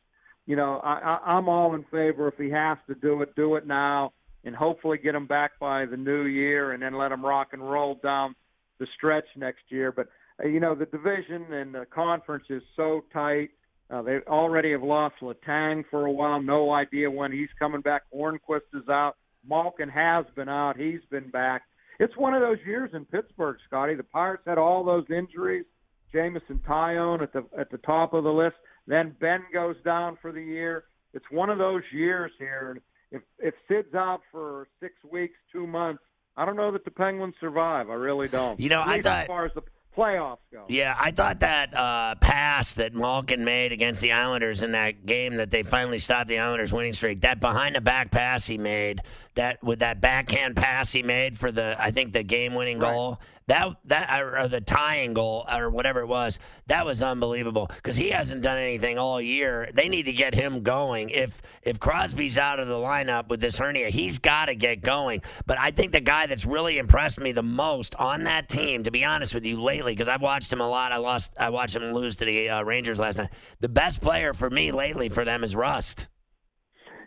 you 0.46 0.54
know, 0.54 0.80
I, 0.84 1.18
I, 1.24 1.36
I'm 1.36 1.48
all 1.48 1.74
in 1.74 1.82
favor. 1.84 2.28
If 2.28 2.36
he 2.38 2.50
has 2.50 2.78
to 2.86 2.94
do 2.94 3.20
it, 3.22 3.34
do 3.34 3.56
it 3.56 3.66
now, 3.66 4.12
and 4.44 4.54
hopefully 4.54 4.98
get 4.98 5.16
him 5.16 5.26
back 5.26 5.58
by 5.58 5.84
the 5.84 5.96
new 5.96 6.24
year, 6.26 6.70
and 6.70 6.82
then 6.82 6.96
let 6.96 7.10
him 7.10 7.24
rock 7.24 7.48
and 7.52 7.68
roll 7.68 7.98
down 8.00 8.36
the 8.78 8.86
stretch 8.94 9.26
next 9.36 9.62
year. 9.70 9.90
But 9.90 10.06
uh, 10.42 10.46
you 10.46 10.60
know, 10.60 10.76
the 10.76 10.86
division 10.86 11.52
and 11.52 11.74
the 11.74 11.86
conference 11.86 12.44
is 12.48 12.62
so 12.76 13.04
tight. 13.12 13.50
Uh, 13.90 14.02
they 14.02 14.18
already 14.26 14.72
have 14.72 14.82
lost 14.82 15.16
Letang 15.20 15.84
for 15.90 16.06
a 16.06 16.10
while. 16.10 16.40
No 16.42 16.72
idea 16.72 17.10
when 17.10 17.32
he's 17.32 17.48
coming 17.58 17.80
back. 17.80 18.02
Hornqvist 18.14 18.72
is 18.74 18.88
out. 18.88 19.16
Malkin 19.46 19.88
has 19.90 20.24
been 20.34 20.48
out. 20.48 20.76
He's 20.78 21.00
been 21.10 21.30
back. 21.30 21.62
It's 22.00 22.16
one 22.16 22.34
of 22.34 22.40
those 22.40 22.58
years 22.66 22.90
in 22.94 23.04
Pittsburgh, 23.04 23.56
Scotty. 23.68 23.94
The 23.94 24.02
Pirates 24.02 24.42
had 24.46 24.58
all 24.58 24.84
those 24.84 25.04
injuries. 25.10 25.64
Jameson 26.12 26.60
Taillon 26.66 27.22
at 27.22 27.32
the 27.32 27.44
at 27.58 27.70
the 27.70 27.78
top 27.78 28.14
of 28.14 28.24
the 28.24 28.32
list. 28.32 28.56
Then 28.86 29.14
Ben 29.20 29.42
goes 29.52 29.76
down 29.84 30.16
for 30.22 30.32
the 30.32 30.42
year. 30.42 30.84
It's 31.12 31.24
one 31.30 31.50
of 31.50 31.58
those 31.58 31.82
years 31.92 32.32
here. 32.38 32.78
If 33.10 33.22
if 33.38 33.54
Sid's 33.68 33.94
out 33.94 34.20
for 34.32 34.66
six 34.80 34.94
weeks, 35.10 35.34
two 35.52 35.66
months, 35.66 36.02
I 36.36 36.44
don't 36.44 36.56
know 36.56 36.72
that 36.72 36.84
the 36.84 36.90
Penguins 36.90 37.34
survive. 37.40 37.90
I 37.90 37.94
really 37.94 38.28
don't. 38.28 38.58
You 38.58 38.70
know, 38.70 38.82
I 38.84 39.00
thought- 39.02 39.22
as 39.22 39.26
far 39.26 39.44
as 39.44 39.52
the 39.54 39.62
playoffs 39.96 40.38
go. 40.52 40.64
Yeah, 40.68 40.96
I 40.98 41.10
thought 41.10 41.40
that 41.40 41.74
uh, 41.74 42.14
pass 42.16 42.74
that 42.74 42.94
Malkin 42.94 43.44
made 43.44 43.72
against 43.72 44.00
the 44.00 44.12
Islanders 44.12 44.62
in 44.62 44.72
that 44.72 45.06
game 45.06 45.36
that 45.36 45.50
they 45.50 45.62
finally 45.62 45.98
stopped 45.98 46.28
the 46.28 46.38
Islanders 46.38 46.72
winning 46.72 46.92
streak, 46.92 47.20
that 47.22 47.40
behind 47.40 47.74
the 47.74 47.80
back 47.80 48.10
pass 48.10 48.46
he 48.46 48.58
made, 48.58 49.02
that 49.34 49.62
with 49.62 49.80
that 49.80 50.00
backhand 50.00 50.56
pass 50.56 50.92
he 50.92 51.02
made 51.02 51.38
for 51.38 51.50
the 51.50 51.76
I 51.78 51.90
think 51.90 52.12
the 52.12 52.22
game 52.22 52.54
winning 52.54 52.78
goal, 52.78 53.20
that 53.46 53.76
that 53.84 54.22
or 54.22 54.48
the 54.48 54.60
tying 54.60 55.14
goal 55.14 55.46
or 55.52 55.70
whatever 55.70 56.00
it 56.00 56.06
was, 56.06 56.38
that 56.66 56.86
was 56.86 57.02
unbelievable 57.02 57.70
because 57.74 57.96
he 57.96 58.10
hasn't 58.10 58.42
done 58.42 58.58
anything 58.58 58.98
all 58.98 59.20
year. 59.20 59.68
They 59.74 59.88
need 59.88 60.04
to 60.04 60.12
get 60.12 60.34
him 60.34 60.62
going. 60.62 61.10
If 61.10 61.42
if 61.62 61.78
Crosby's 61.78 62.38
out 62.38 62.58
of 62.58 62.68
the 62.68 62.74
lineup 62.74 63.28
with 63.28 63.40
this 63.40 63.58
hernia, 63.58 63.90
he's 63.90 64.18
got 64.18 64.46
to 64.46 64.54
get 64.54 64.80
going. 64.80 65.22
But 65.46 65.58
I 65.58 65.70
think 65.70 65.92
the 65.92 66.00
guy 66.00 66.26
that's 66.26 66.44
really 66.44 66.78
impressed 66.78 67.20
me 67.20 67.32
the 67.32 67.42
most 67.42 67.94
on 67.96 68.24
that 68.24 68.48
team, 68.48 68.84
to 68.84 68.90
be 68.90 69.04
honest 69.04 69.34
with 69.34 69.44
you, 69.44 69.60
lately, 69.60 69.92
because 69.92 70.08
I've 70.08 70.22
watched 70.22 70.52
him 70.52 70.60
a 70.60 70.68
lot. 70.68 70.92
I 70.92 70.96
lost, 70.96 71.32
I 71.38 71.50
watched 71.50 71.76
him 71.76 71.92
lose 71.92 72.16
to 72.16 72.24
the 72.24 72.48
uh, 72.48 72.62
Rangers 72.62 72.98
last 72.98 73.18
night. 73.18 73.30
The 73.60 73.68
best 73.68 74.00
player 74.00 74.32
for 74.34 74.50
me 74.50 74.72
lately 74.72 75.08
for 75.08 75.24
them 75.24 75.44
is 75.44 75.54
Rust. 75.54 76.08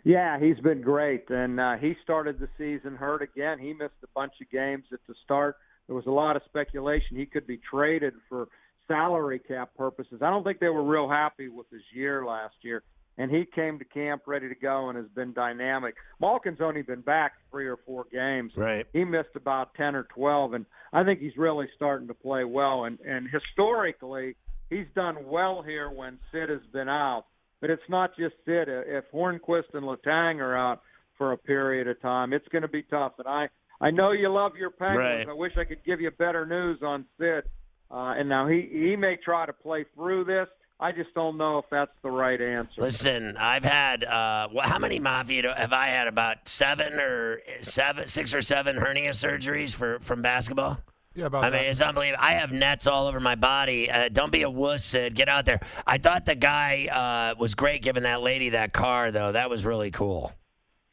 Yeah, 0.04 0.38
he's 0.38 0.58
been 0.60 0.80
great, 0.80 1.28
and 1.28 1.60
uh, 1.60 1.76
he 1.76 1.94
started 2.02 2.38
the 2.38 2.48
season 2.56 2.96
hurt 2.96 3.20
again. 3.20 3.58
He 3.58 3.72
missed 3.72 3.92
a 4.02 4.08
bunch 4.14 4.32
of 4.40 4.48
games 4.50 4.84
at 4.92 5.00
the 5.06 5.14
start. 5.24 5.56
There 5.88 5.96
was 5.96 6.06
a 6.06 6.12
lot 6.12 6.36
of 6.36 6.42
speculation 6.44 7.16
he 7.16 7.26
could 7.26 7.46
be 7.46 7.58
traded 7.68 8.14
for 8.28 8.46
salary 8.86 9.40
cap 9.40 9.70
purposes. 9.76 10.20
I 10.22 10.30
don't 10.30 10.44
think 10.44 10.60
they 10.60 10.68
were 10.68 10.84
real 10.84 11.08
happy 11.08 11.48
with 11.48 11.68
his 11.70 11.82
year 11.92 12.24
last 12.24 12.54
year, 12.62 12.82
and 13.16 13.30
he 13.30 13.44
came 13.44 13.78
to 13.80 13.84
camp 13.84 14.22
ready 14.26 14.48
to 14.48 14.54
go 14.54 14.88
and 14.88 14.96
has 14.96 15.08
been 15.08 15.32
dynamic. 15.32 15.96
Malkin's 16.20 16.60
only 16.60 16.82
been 16.82 17.00
back 17.00 17.32
three 17.50 17.66
or 17.66 17.78
four 17.84 18.06
games. 18.12 18.52
Right. 18.56 18.86
He 18.92 19.04
missed 19.04 19.34
about 19.34 19.74
ten 19.74 19.96
or 19.96 20.04
twelve, 20.04 20.54
and 20.54 20.66
I 20.92 21.04
think 21.04 21.20
he's 21.20 21.36
really 21.36 21.68
starting 21.74 22.08
to 22.08 22.14
play 22.14 22.44
well. 22.44 22.84
And 22.84 22.98
and 23.00 23.28
historically, 23.28 24.36
he's 24.70 24.86
done 24.94 25.26
well 25.26 25.62
here 25.62 25.90
when 25.90 26.18
Sid 26.30 26.48
has 26.48 26.64
been 26.72 26.88
out. 26.88 27.24
But 27.60 27.70
it's 27.70 27.82
not 27.88 28.16
just 28.16 28.36
Sid. 28.46 28.68
If 28.68 29.04
Hornqvist 29.12 29.74
and 29.74 29.84
Letang 29.84 30.36
are 30.40 30.56
out 30.56 30.80
for 31.16 31.32
a 31.32 31.36
period 31.36 31.88
of 31.88 32.00
time, 32.00 32.32
it's 32.32 32.46
going 32.48 32.62
to 32.62 32.68
be 32.68 32.84
tough. 32.84 33.14
And 33.18 33.26
I, 33.26 33.48
I 33.80 33.90
know 33.90 34.12
you 34.12 34.28
love 34.28 34.56
your 34.56 34.70
Penguins. 34.70 34.98
Right. 34.98 35.28
I 35.28 35.32
wish 35.32 35.52
I 35.56 35.64
could 35.64 35.84
give 35.84 36.00
you 36.00 36.10
better 36.10 36.44
news 36.44 36.80
on 36.82 37.04
Sid. 37.18 37.44
Uh, 37.90 38.14
and 38.16 38.28
now 38.28 38.46
he 38.46 38.68
he 38.70 38.96
may 38.96 39.16
try 39.16 39.46
to 39.46 39.52
play 39.52 39.84
through 39.94 40.24
this. 40.24 40.48
I 40.80 40.92
just 40.92 41.12
don't 41.14 41.36
know 41.36 41.58
if 41.58 41.64
that's 41.70 41.90
the 42.02 42.10
right 42.10 42.40
answer. 42.40 42.70
Listen, 42.76 43.36
I've 43.36 43.64
had 43.64 44.04
uh, 44.04 44.48
well, 44.52 44.68
how 44.68 44.78
many 44.78 45.00
mafia 45.00 45.42
do, 45.42 45.48
have 45.48 45.72
I 45.72 45.86
had? 45.86 46.06
About 46.06 46.48
seven 46.48 46.94
or 46.94 47.40
seven, 47.62 48.06
six 48.06 48.34
or 48.34 48.42
seven 48.42 48.76
hernia 48.76 49.10
surgeries 49.10 49.74
for 49.74 49.98
from 50.00 50.22
basketball. 50.22 50.78
Yeah, 51.14 51.26
about 51.26 51.44
I 51.44 51.50
mean, 51.50 51.64
it's 51.64 51.80
unbelievable. 51.80 52.22
I 52.22 52.34
have 52.34 52.52
nets 52.52 52.86
all 52.86 53.06
over 53.08 53.18
my 53.18 53.34
body. 53.34 53.90
Uh, 53.90 54.08
don't 54.08 54.30
be 54.30 54.42
a 54.42 54.50
wuss, 54.50 54.84
Sid. 54.84 55.16
Get 55.16 55.28
out 55.28 55.46
there. 55.46 55.58
I 55.84 55.98
thought 55.98 56.26
the 56.26 56.36
guy 56.36 56.86
uh, 56.86 57.34
was 57.40 57.54
great 57.56 57.82
giving 57.82 58.04
that 58.04 58.20
lady 58.22 58.50
that 58.50 58.72
car, 58.72 59.10
though. 59.10 59.32
That 59.32 59.50
was 59.50 59.64
really 59.64 59.90
cool. 59.90 60.32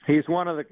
He's 0.07 0.27
one 0.27 0.47
of 0.47 0.57
the 0.57 0.65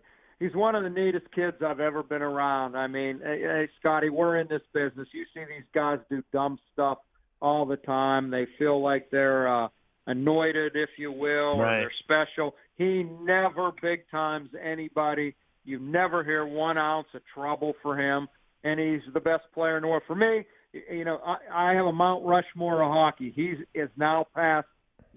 he's 0.43 0.53
one 0.55 0.75
of 0.75 0.83
the 0.83 0.89
neatest 0.89 1.25
kids 1.33 1.57
I've 1.65 1.79
ever 1.79 2.03
been 2.03 2.21
around. 2.21 2.75
I 2.75 2.87
mean, 2.87 3.19
hey, 3.23 3.41
hey 3.41 3.69
Scotty, 3.79 4.09
we're 4.09 4.37
in 4.39 4.47
this 4.49 4.61
business. 4.73 5.07
You 5.13 5.25
see 5.33 5.41
these 5.41 5.65
guys 5.73 5.99
do 6.09 6.21
dumb 6.33 6.59
stuff 6.73 6.97
all 7.41 7.65
the 7.65 7.77
time. 7.77 8.29
They 8.29 8.47
feel 8.59 8.81
like 8.81 9.09
they're 9.11 9.47
uh, 9.47 9.67
anointed, 10.07 10.73
if 10.75 10.89
you 10.97 11.11
will, 11.11 11.57
Right. 11.57 11.77
or 11.77 11.79
they're 11.81 11.91
special. 12.03 12.55
He 12.75 13.03
never 13.03 13.71
big 13.81 14.09
times 14.09 14.49
anybody. 14.61 15.35
You 15.65 15.79
never 15.79 16.23
hear 16.23 16.45
one 16.45 16.77
ounce 16.77 17.07
of 17.13 17.21
trouble 17.33 17.73
for 17.81 17.97
him, 17.97 18.27
and 18.63 18.79
he's 18.79 19.01
the 19.13 19.19
best 19.21 19.43
player 19.53 19.77
in 19.77 19.83
the 19.83 19.87
world. 19.87 20.03
For 20.07 20.15
me, 20.15 20.43
you 20.91 21.05
know, 21.05 21.19
I, 21.25 21.71
I 21.71 21.73
have 21.75 21.85
a 21.85 21.91
Mount 21.93 22.25
Rushmore 22.25 22.81
of 22.81 22.91
hockey. 22.91 23.31
He's 23.33 23.57
is 23.73 23.89
now 23.95 24.25
past 24.35 24.67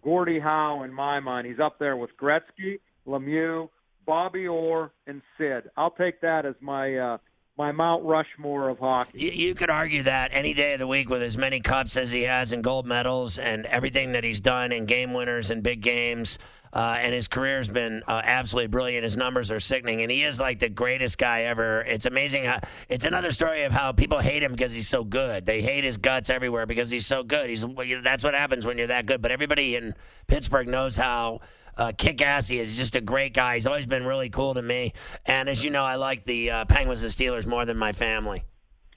Gordie 0.02 0.38
Howe 0.38 0.82
in 0.84 0.92
my 0.92 1.18
mind. 1.18 1.46
He's 1.48 1.58
up 1.58 1.78
there 1.80 1.96
with 1.96 2.10
Gretzky, 2.20 2.78
Lemieux, 3.08 3.68
Bobby 4.06 4.46
Orr, 4.46 4.92
and 5.06 5.20
Sid. 5.36 5.70
I'll 5.76 5.90
take 5.90 6.20
that 6.20 6.46
as 6.46 6.54
my 6.60 6.96
uh, 6.96 7.18
my 7.58 7.72
Mount 7.72 8.04
Rushmore 8.04 8.68
of 8.68 8.78
hockey. 8.78 9.18
You, 9.18 9.30
you 9.30 9.54
could 9.54 9.70
argue 9.70 10.02
that 10.04 10.30
any 10.32 10.52
day 10.52 10.74
of 10.74 10.78
the 10.78 10.86
week 10.86 11.08
with 11.08 11.22
as 11.22 11.38
many 11.38 11.60
cups 11.60 11.96
as 11.96 12.10
he 12.12 12.22
has 12.22 12.52
and 12.52 12.62
gold 12.62 12.86
medals 12.86 13.38
and 13.38 13.64
everything 13.66 14.12
that 14.12 14.24
he's 14.24 14.40
done 14.40 14.72
in 14.72 14.84
game 14.84 15.14
winners 15.14 15.50
and 15.50 15.62
big 15.62 15.80
games. 15.80 16.38
Uh, 16.72 16.96
and 16.98 17.14
his 17.14 17.26
career's 17.26 17.68
been 17.68 18.02
uh, 18.06 18.20
absolutely 18.22 18.66
brilliant. 18.66 19.04
His 19.04 19.16
numbers 19.16 19.50
are 19.50 19.60
sickening, 19.60 20.02
and 20.02 20.10
he 20.10 20.24
is 20.24 20.38
like 20.38 20.58
the 20.58 20.68
greatest 20.68 21.16
guy 21.16 21.44
ever. 21.44 21.80
It's 21.80 22.04
amazing. 22.04 22.44
How, 22.44 22.60
it's 22.90 23.04
another 23.04 23.30
story 23.30 23.62
of 23.62 23.72
how 23.72 23.92
people 23.92 24.18
hate 24.18 24.42
him 24.42 24.52
because 24.52 24.74
he's 24.74 24.88
so 24.88 25.02
good. 25.02 25.46
They 25.46 25.62
hate 25.62 25.84
his 25.84 25.96
guts 25.96 26.28
everywhere 26.28 26.66
because 26.66 26.90
he's 26.90 27.06
so 27.06 27.22
good. 27.22 27.48
He's 27.48 27.64
that's 28.02 28.22
what 28.22 28.34
happens 28.34 28.66
when 28.66 28.76
you're 28.76 28.88
that 28.88 29.06
good. 29.06 29.22
But 29.22 29.30
everybody 29.30 29.76
in 29.76 29.94
Pittsburgh 30.26 30.68
knows 30.68 30.96
how 30.96 31.40
uh, 31.76 31.92
kick 31.96 32.22
ass 32.22 32.48
he 32.48 32.58
is. 32.58 32.76
Just 32.76 32.96
a 32.96 33.00
great 33.00 33.34
guy. 33.34 33.54
He's 33.54 33.66
always 33.66 33.86
been 33.86 34.06
really 34.06 34.30
cool 34.30 34.54
to 34.54 34.62
me. 34.62 34.92
And 35.24 35.48
as 35.48 35.62
you 35.64 35.70
know, 35.70 35.84
I 35.84 35.96
like 35.96 36.24
the 36.24 36.50
uh, 36.50 36.64
Penguins 36.66 37.02
and 37.02 37.12
Steelers 37.12 37.46
more 37.46 37.64
than 37.64 37.76
my 37.76 37.92
family. 37.92 38.44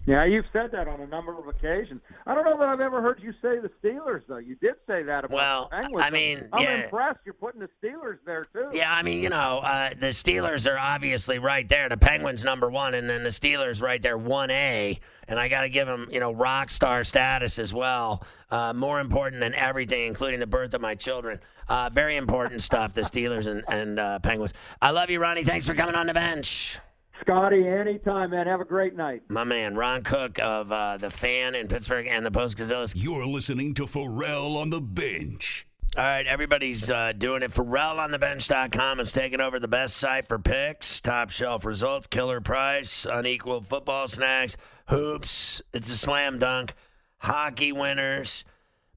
Yeah, 0.05 0.25
you've 0.25 0.45
said 0.51 0.71
that 0.71 0.87
on 0.87 1.01
a 1.01 1.05
number 1.05 1.37
of 1.37 1.47
occasions. 1.47 2.01
I 2.25 2.33
don't 2.33 2.45
know 2.45 2.57
that 2.57 2.67
I've 2.67 2.79
ever 2.79 3.01
heard 3.01 3.21
you 3.21 3.31
say 3.43 3.59
the 3.59 3.69
Steelers, 3.83 4.21
though. 4.27 4.37
You 4.37 4.55
did 4.55 4.75
say 4.87 5.03
that 5.03 5.25
about 5.25 5.35
Well, 5.35 5.67
the 5.69 5.77
Penguins. 5.77 6.05
I 6.05 6.09
mean, 6.09 6.49
I'm 6.51 6.63
yeah. 6.63 6.83
impressed. 6.85 7.19
You're 7.25 7.33
putting 7.35 7.61
the 7.61 7.69
Steelers 7.83 8.17
there 8.25 8.43
too. 8.45 8.69
Yeah, 8.71 8.91
I 8.91 9.03
mean, 9.03 9.21
you 9.21 9.29
know, 9.29 9.59
uh, 9.59 9.89
the 9.89 10.07
Steelers 10.07 10.71
are 10.71 10.79
obviously 10.79 11.37
right 11.37 11.67
there. 11.67 11.89
The 11.89 11.97
Penguins 11.97 12.43
number 12.43 12.71
one, 12.71 12.95
and 12.95 13.09
then 13.09 13.23
the 13.23 13.29
Steelers 13.29 13.81
right 13.83 14.01
there, 14.01 14.17
one 14.17 14.49
A. 14.49 14.99
And 15.29 15.39
I 15.39 15.47
got 15.47 15.61
to 15.61 15.69
give 15.69 15.87
them, 15.87 16.09
you 16.11 16.19
know, 16.19 16.33
rock 16.33 16.71
star 16.71 17.03
status 17.03 17.59
as 17.59 17.73
well. 17.73 18.23
Uh, 18.49 18.73
more 18.73 18.99
important 18.99 19.39
than 19.39 19.53
everything, 19.53 20.07
including 20.07 20.39
the 20.39 20.47
birth 20.47 20.73
of 20.73 20.81
my 20.81 20.95
children. 20.95 21.39
Uh, 21.67 21.89
very 21.93 22.17
important 22.17 22.63
stuff. 22.63 22.93
The 22.93 23.01
Steelers 23.01 23.45
and, 23.45 23.63
and 23.67 23.99
uh, 23.99 24.19
Penguins. 24.19 24.53
I 24.81 24.89
love 24.89 25.11
you, 25.11 25.21
Ronnie. 25.21 25.43
Thanks 25.43 25.67
for 25.67 25.75
coming 25.75 25.95
on 25.95 26.07
the 26.07 26.15
bench. 26.15 26.79
Scotty, 27.21 27.67
anytime, 27.67 28.31
man. 28.31 28.47
Have 28.47 28.61
a 28.61 28.65
great 28.65 28.95
night. 28.95 29.21
My 29.29 29.43
man, 29.43 29.75
Ron 29.75 30.03
Cook 30.03 30.39
of 30.39 30.71
uh, 30.71 30.97
the 30.97 31.11
Fan 31.11 31.53
in 31.53 31.67
Pittsburgh 31.67 32.07
and 32.07 32.25
the 32.25 32.31
Post 32.31 32.57
Gazette. 32.57 32.93
You're 32.95 33.27
listening 33.27 33.73
to 33.75 33.85
Ferrall 33.85 34.57
on 34.57 34.69
the 34.69 34.81
bench. 34.81 35.67
All 35.97 36.03
right, 36.03 36.25
everybody's 36.27 36.87
uh, 36.89 37.13
doing 37.17 37.41
it. 37.41 37.51
FerrallOnTheBench.com 37.51 38.99
is 38.99 39.11
taking 39.11 39.41
over 39.41 39.59
the 39.59 39.67
best 39.67 39.97
site 39.97 40.25
for 40.25 40.37
picks, 40.37 41.01
top 41.01 41.31
shelf 41.31 41.65
results, 41.65 42.05
killer 42.05 42.41
price, 42.41 43.07
unequal 43.09 43.61
football 43.61 44.07
snacks, 44.07 44.55
hoops. 44.89 45.61
It's 45.73 45.89
a 45.91 45.97
slam 45.97 46.39
dunk. 46.39 46.73
Hockey 47.19 47.71
winners, 47.71 48.43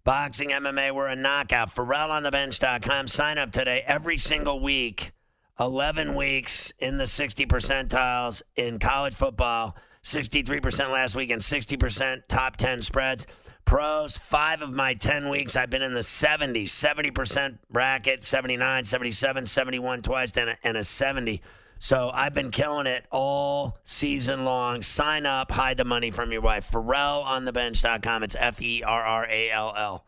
boxing, 0.05 0.51
MMA. 0.51 0.95
We're 0.95 1.09
a 1.09 1.17
knockout. 1.17 1.71
Ferrall 1.71 2.11
on 2.11 2.23
the 2.23 2.31
FerrallOnTheBench.com. 2.31 3.09
Sign 3.09 3.39
up 3.39 3.53
today. 3.53 3.83
Every 3.87 4.17
single 4.17 4.61
week, 4.61 5.13
11 5.61 6.15
weeks 6.15 6.73
in 6.79 6.99
the 6.99 7.07
60 7.07 7.47
percentiles 7.47 8.43
in 8.57 8.79
college 8.79 9.15
football, 9.15 9.77
63% 10.05 10.91
last 10.91 11.15
week, 11.15 11.31
and 11.31 11.43
60% 11.43 12.23
top 12.29 12.57
10 12.57 12.83
spreads. 12.83 13.27
Pros, 13.65 14.17
five 14.17 14.63
of 14.63 14.73
my 14.73 14.95
10 14.95 15.29
weeks, 15.29 15.57
I've 15.57 15.71
been 15.71 15.83
in 15.83 15.95
the 15.95 16.01
70s, 16.01 16.65
70% 16.65 17.59
bracket, 17.71 18.23
79, 18.23 18.85
77, 18.85 19.47
71 19.47 20.03
twice, 20.03 20.37
and 20.37 20.51
a, 20.51 20.57
and 20.65 20.77
a 20.77 20.85
70. 20.85 21.41
So 21.83 22.13
I've 22.15 22.33
been 22.33 22.53
killing 22.53 22.87
it 22.87 23.07
all 23.11 23.77
season 23.85 24.45
long. 24.45 24.83
Sign 24.83 25.27
up, 25.27 25.51
hide 25.51 25.79
the 25.79 25.85
money 25.85 26.13
from 26.13 26.31
your 26.31 26.41
wife. 26.41 26.71
FerrallOnTheBench.com. 26.71 28.23
It's 28.23 28.37
F 28.39 28.63
E 28.63 28.85
R 28.85 29.03
R 29.03 29.27
A 29.29 29.51
L 29.51 29.75
L. 29.77 30.07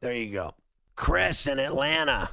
There 0.00 0.14
you 0.14 0.32
go. 0.32 0.54
Chris 0.96 1.46
in 1.46 1.58
Atlanta. 1.58 2.30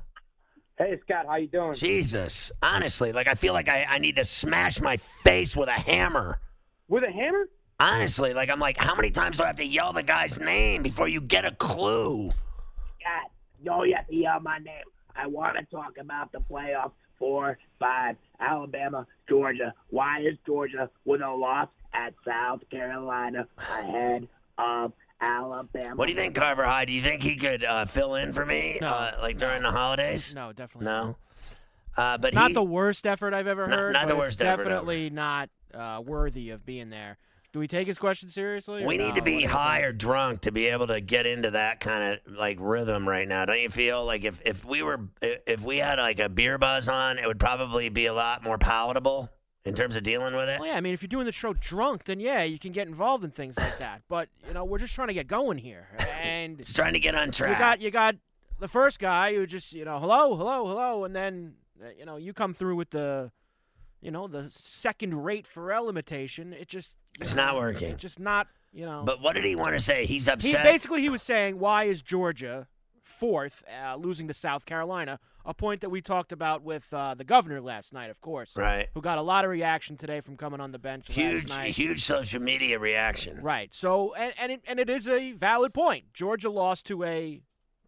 Hey 0.78 0.98
Scott, 1.04 1.26
how 1.28 1.36
you 1.36 1.48
doing? 1.48 1.74
Jesus. 1.74 2.54
Honestly, 2.64 3.12
like 3.12 3.28
I 3.28 3.34
feel 3.34 3.52
like 3.52 3.68
I, 3.68 3.84
I 3.84 3.98
need 3.98 4.16
to 4.16 4.24
smash 4.24 4.80
my 4.80 4.96
face 4.96 5.58
with 5.58 5.68
a 5.68 5.74
hammer. 5.74 6.40
With 6.88 7.04
a 7.04 7.12
hammer? 7.12 7.50
Honestly, 7.82 8.34
like 8.34 8.50
I'm 8.50 8.60
like, 8.60 8.78
how 8.78 8.96
many 8.96 9.12
times 9.12 9.36
do 9.36 9.44
I 9.44 9.48
have 9.48 9.58
to 9.58 9.66
yell 9.66 9.92
the 9.92 10.04
guy's 10.04 10.40
name 10.40 10.84
before 10.84 11.10
you 11.10 11.20
get 11.20 11.44
a 11.44 11.52
clue? 11.52 12.30
Scott, 12.30 13.32
no, 13.62 13.84
you 13.84 13.96
have 13.98 14.08
to 14.08 14.16
yell 14.16 14.40
my 14.40 14.58
name. 14.60 14.86
I 15.18 15.28
want 15.28 15.58
to 15.58 15.66
talk 15.66 15.98
about 16.00 16.32
the 16.32 16.40
playoffs. 16.50 16.94
Four, 17.20 17.58
five, 17.80 18.16
Alabama, 18.40 19.06
Georgia. 19.28 19.74
Why 19.90 20.22
is 20.22 20.38
Georgia 20.46 20.90
with 21.06 21.22
a 21.22 21.30
loss 21.32 21.68
at 21.94 22.14
South 22.26 22.62
Carolina 22.72 23.46
ahead 23.58 24.28
of 24.58 24.94
Alabama? 25.22 25.96
What 25.96 26.08
do 26.08 26.14
you 26.14 26.18
think, 26.18 26.34
Carver 26.36 26.64
High? 26.64 26.86
Do 26.86 26.94
you 26.94 27.02
think 27.02 27.22
he 27.22 27.36
could 27.36 27.64
uh, 27.64 27.86
fill 27.86 28.16
in 28.16 28.32
for 28.32 28.46
me, 28.46 28.78
No. 28.82 28.88
uh, 28.88 29.12
like 29.22 29.38
during 29.38 29.62
the 29.64 29.72
holidays? 29.72 30.34
No, 30.34 30.54
definitely 30.54 30.86
No. 30.86 31.18
Uh, 31.98 32.18
but 32.18 32.34
not 32.34 32.50
he, 32.50 32.54
the 32.54 32.64
worst 32.64 33.06
effort 33.06 33.34
I've 33.34 33.48
ever 33.48 33.68
Not- 33.68 33.78
heard. 33.78 33.94
not 33.94 34.08
the 34.08 34.16
worst 34.16 34.40
it's 34.40 34.48
effort 34.48 34.62
ever. 34.62 34.70
Definitely 34.70 35.10
not 35.10 35.50
uh, 35.74 36.02
worthy 36.06 36.52
of 36.52 36.66
being 36.66 36.90
there. 36.90 37.18
Do 37.52 37.60
we 37.60 37.68
take 37.68 37.88
his 37.88 37.98
question 37.98 38.30
seriously? 38.30 38.86
we 38.86 38.98
need 38.98 39.10
no? 39.10 39.16
to 39.16 39.22
be 39.24 39.44
high 39.44 39.82
or 39.82 39.92
drunk 39.92 40.42
to 40.42 40.52
be 40.52 40.68
able 40.68 40.88
to 40.88 41.02
get 41.02 41.26
into 41.26 41.52
that 41.52 41.80
kind 41.80 42.14
of 42.14 42.36
like 42.36 42.58
rhythm 42.60 43.10
right 43.10 43.28
now. 43.28 43.46
Don't 43.46 43.60
you 43.60 43.70
feel 43.70 44.06
like 44.06 44.24
if 44.24 44.40
if 44.46 44.64
we 44.64 44.84
were 44.84 45.00
if 45.22 45.62
we 45.62 45.78
had 45.78 45.98
like 45.98 46.20
a 46.20 46.30
beer 46.30 46.58
buzz 46.58 46.88
on, 46.88 47.18
it 47.18 47.26
would 47.26 47.40
probably 47.40 47.90
be 47.90 48.06
a 48.06 48.14
lot 48.14 48.44
more 48.44 48.60
palatable 48.60 49.30
in 49.66 49.74
terms 49.74 49.96
of 49.96 50.04
dealing 50.04 50.36
with 50.36 50.48
it. 50.48 50.60
Well, 50.60 50.70
yeah, 50.70 50.76
I 50.76 50.82
mean, 50.82 50.94
if 50.94 51.02
you're 51.02 51.08
doing 51.08 51.26
the 51.26 51.32
show 51.32 51.54
drunk, 51.54 52.06
then 52.06 52.20
yeah, 52.20 52.44
you 52.44 52.60
can 52.60 52.72
get 52.72 52.88
involved 52.88 53.24
in 53.24 53.32
things 53.32 53.58
like 53.58 53.80
that. 53.80 54.04
But 54.08 54.30
you 54.48 54.54
know, 54.54 54.64
we're 54.64 54.80
just 54.80 54.94
trying 54.94 55.10
to 55.10 55.14
get 55.14 55.28
going 55.28 55.58
here, 55.58 55.88
and 56.22 56.58
Just 56.60 56.76
trying 56.76 56.94
to 56.94 57.00
get 57.00 57.16
on 57.16 57.32
track. 57.32 57.52
you 57.52 57.58
got 57.58 57.82
you 57.82 57.92
got 57.92 58.16
the 58.60 58.68
first 58.68 59.00
guy 59.00 59.34
who 59.34 59.46
just 59.46 59.74
you 59.74 59.86
know 59.86 60.00
hello, 60.00 60.36
hello, 60.36 60.68
hello, 60.68 61.04
and 61.04 61.16
then 61.16 61.56
uh, 61.84 61.90
you 61.98 62.06
know 62.06 62.18
you 62.18 62.34
come 62.34 62.54
through 62.54 62.76
with 62.76 62.92
the 62.92 63.32
you 64.02 64.12
know, 64.12 64.28
the 64.28 64.50
second-rate 64.50 65.48
Ferrall 65.48 65.90
imitation. 65.90 66.54
It 66.54 66.68
just 66.68 66.96
it's 67.20 67.34
know, 67.34 67.46
not 67.46 67.56
working. 67.58 67.92
It's 67.92 68.02
just 68.02 68.20
not, 68.20 68.48
you 68.72 68.86
know. 68.86 69.04
But 69.06 69.22
what 69.22 69.34
did 69.34 69.46
he 69.46 69.56
want 69.56 69.76
to 69.76 69.80
say? 69.80 70.06
He's 70.06 70.26
he 70.26 70.32
upset. 70.32 70.64
basically 70.64 71.02
he 71.02 71.10
was 71.10 71.22
saying, 71.22 71.60
why 71.60 71.86
is 71.86 72.02
Georgia 72.02 72.68
fourth, 73.04 73.64
uh, 73.84 73.96
losing 73.96 74.28
to 74.28 74.34
South 74.34 74.66
Carolina? 74.66 75.20
A 75.46 75.54
point 75.54 75.82
that 75.82 75.90
we 75.90 76.02
talked 76.02 76.32
about 76.32 76.64
with 76.64 76.94
uh, 76.94 77.16
the 77.16 77.24
governor 77.24 77.60
last 77.60 77.92
night, 77.92 78.12
of 78.12 78.22
course, 78.22 78.56
right. 78.56 78.88
who 78.94 79.02
got 79.02 79.18
a 79.18 79.22
lot 79.22 79.46
of 79.46 79.52
reaction 79.52 79.98
today 79.98 80.22
from 80.22 80.38
coming 80.38 80.60
on 80.60 80.72
the 80.72 80.78
bench 80.78 81.08
Huge, 81.08 81.50
last 81.50 81.58
night. 81.58 81.76
huge 81.76 82.04
social 82.04 82.42
media 82.42 82.78
reaction. 82.78 83.42
Right. 83.42 83.74
So, 83.74 84.14
and 84.14 84.34
and 84.40 84.52
it, 84.52 84.62
and 84.68 84.80
it 84.80 84.90
is 84.90 85.08
a 85.08 85.32
valid 85.32 85.74
point. 85.74 86.14
Georgia 86.14 86.50
lost 86.52 86.86
to 86.88 87.04
a 87.04 87.42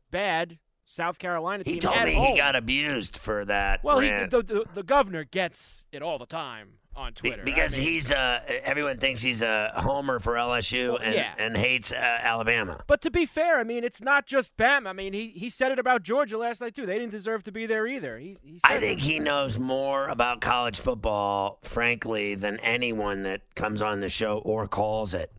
bad 0.10 0.58
South 0.92 1.20
Carolina 1.20 1.64
team 1.64 1.76
He 1.76 1.80
told 1.80 2.04
me 2.04 2.14
home. 2.14 2.32
he 2.34 2.38
got 2.38 2.56
abused 2.56 3.18
for 3.18 3.46
that. 3.46 3.84
well, 3.84 4.00
he, 4.00 4.10
the, 4.10 4.44
the 4.44 4.66
the 4.74 4.84
governor 4.84 5.24
gets 5.24 5.86
it 5.92 6.02
all 6.02 6.18
the 6.20 6.26
time 6.26 6.70
on 6.94 7.14
Be- 7.14 7.30
Twitter 7.30 7.42
I 7.44 7.46
because 7.46 7.78
mean- 7.78 7.88
he's 7.88 8.12
uh, 8.12 8.42
everyone 8.66 8.98
thinks 8.98 9.22
he's 9.22 9.42
a 9.42 9.72
homer 9.78 10.20
for 10.20 10.34
LSU 10.34 10.90
Well, 10.90 10.98
and, 11.02 11.16
yeah. 11.16 11.34
and 11.38 11.56
hates 11.56 11.94
uh, 11.94 11.96
Alabama. 11.96 12.84
But 12.88 13.00
to 13.04 13.10
be 13.12 13.26
fair, 13.26 13.58
I 13.60 13.64
mean, 13.64 13.86
it's 13.86 14.02
not 14.02 14.26
just 14.26 14.58
Bam. 14.58 14.86
I 14.86 14.92
mean, 14.92 15.14
he, 15.14 15.28
he 15.28 15.50
said 15.50 15.72
it 15.72 15.80
about 15.80 16.04
Georgia 16.04 16.38
last 16.38 16.60
night 16.60 16.76
too. 16.76 16.86
They 16.86 17.00
didn't 17.00 17.12
deserve 17.12 17.44
to 17.44 17.52
be 17.54 17.66
there 17.66 17.88
either. 17.88 18.18
He, 18.20 18.36
he 18.44 18.60
I 18.66 18.78
think 18.78 19.00
he 19.00 19.20
knows 19.20 19.58
more 19.58 20.10
about 20.10 20.42
college 20.42 20.82
football, 20.82 21.60
frankly, 21.64 22.36
than 22.36 22.58
anyone 22.60 23.24
that 23.24 23.42
comes 23.56 23.82
on 23.82 24.02
the 24.02 24.10
show 24.10 24.40
or 24.40 24.68
calls 24.68 25.14
it. 25.14 25.32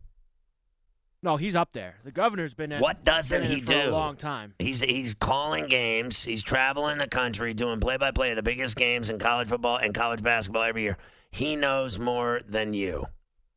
No, 1.23 1.37
he's 1.37 1.55
up 1.55 1.71
there. 1.71 1.95
The 2.03 2.11
governor's 2.11 2.53
been 2.53 2.73
in. 2.73 2.81
What 2.81 3.03
doesn't 3.05 3.43
he 3.43 3.61
for 3.61 3.73
a 3.73 3.85
do? 3.85 3.91
long 3.91 4.17
time. 4.17 4.53
He's 4.59 4.81
he's 4.81 5.15
calling 5.15 5.67
games. 5.67 6.23
He's 6.23 6.43
traveling 6.43 6.97
the 6.97 7.07
country, 7.07 7.53
doing 7.53 7.79
play 7.79 7.97
by 7.97 8.11
play 8.11 8.31
of 8.31 8.35
the 8.35 8.43
biggest 8.43 8.75
games 8.75 9.09
in 9.09 9.19
college 9.19 9.47
football 9.47 9.77
and 9.77 9.93
college 9.93 10.21
basketball 10.21 10.63
every 10.63 10.83
year. 10.83 10.97
He 11.31 11.55
knows 11.55 11.97
more 11.97 12.41
than 12.47 12.73
you. 12.73 13.07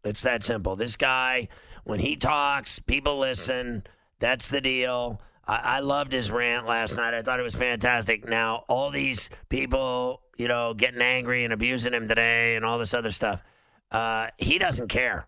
It's 0.05 0.22
that 0.22 0.44
simple. 0.44 0.76
This 0.76 0.96
guy, 0.96 1.48
when 1.85 1.98
he 1.98 2.16
talks, 2.16 2.79
people 2.79 3.18
listen. 3.18 3.83
That's 4.20 4.48
the 4.48 4.61
deal. 4.61 5.20
I, 5.46 5.57
I 5.57 5.81
loved 5.81 6.12
his 6.12 6.31
rant 6.31 6.66
last 6.66 6.96
night. 6.96 7.14
I 7.14 7.22
thought 7.22 7.40
it 7.40 7.42
was 7.42 7.57
fantastic. 7.57 8.26
Now, 8.26 8.64
all 8.68 8.90
these 8.90 9.29
people, 9.48 10.22
you 10.37 10.48
know, 10.48 10.72
getting 10.72 11.02
angry 11.02 11.44
and 11.44 11.52
abusing 11.52 11.92
him 11.92 12.07
today 12.09 12.55
and 12.55 12.64
all 12.64 12.79
this 12.79 12.94
other 12.94 13.11
stuff, 13.11 13.42
uh, 13.90 14.29
he 14.38 14.59
doesn't 14.59 14.88
care. 14.88 15.26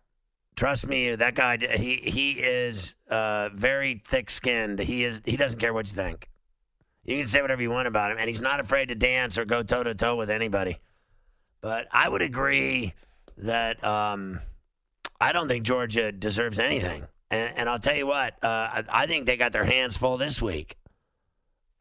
Trust 0.59 0.88
me, 0.88 1.14
that 1.14 1.37
guy. 1.37 1.57
He 1.57 2.03
he 2.05 2.33
is 2.33 2.97
uh, 3.09 3.51
very 3.55 4.03
thick-skinned. 4.05 4.81
He 4.81 5.05
is. 5.05 5.23
He 5.25 5.37
doesn't 5.37 5.61
care 5.61 5.73
what 5.73 5.87
you 5.87 5.94
think. 5.94 6.29
You 7.05 7.16
can 7.18 7.29
say 7.29 7.40
whatever 7.40 7.62
you 7.62 7.71
want 7.71 7.87
about 7.87 8.11
him, 8.11 8.18
and 8.18 8.29
he's 8.29 8.40
not 8.40 8.59
afraid 8.59 8.88
to 8.88 8.97
dance 8.97 9.38
or 9.38 9.44
go 9.44 9.62
toe 9.62 9.85
to 9.85 9.94
toe 9.94 10.16
with 10.16 10.31
anybody. 10.31 10.81
But 11.61 11.87
I 11.92 12.09
would 12.09 12.23
agree 12.23 12.94
that 13.37 13.85
um, 13.85 14.40
I 15.21 15.31
don't 15.31 15.47
think 15.47 15.64
Georgia 15.64 16.11
deserves 16.11 16.59
anything. 16.59 17.07
And, 17.31 17.57
and 17.57 17.68
I'll 17.68 17.79
tell 17.79 17.94
you 17.94 18.09
what, 18.09 18.35
uh, 18.42 18.49
I, 18.49 18.85
I 18.90 19.07
think 19.07 19.27
they 19.27 19.37
got 19.37 19.53
their 19.53 19.64
hands 19.64 19.97
full 19.97 20.16
this 20.16 20.42
week 20.42 20.77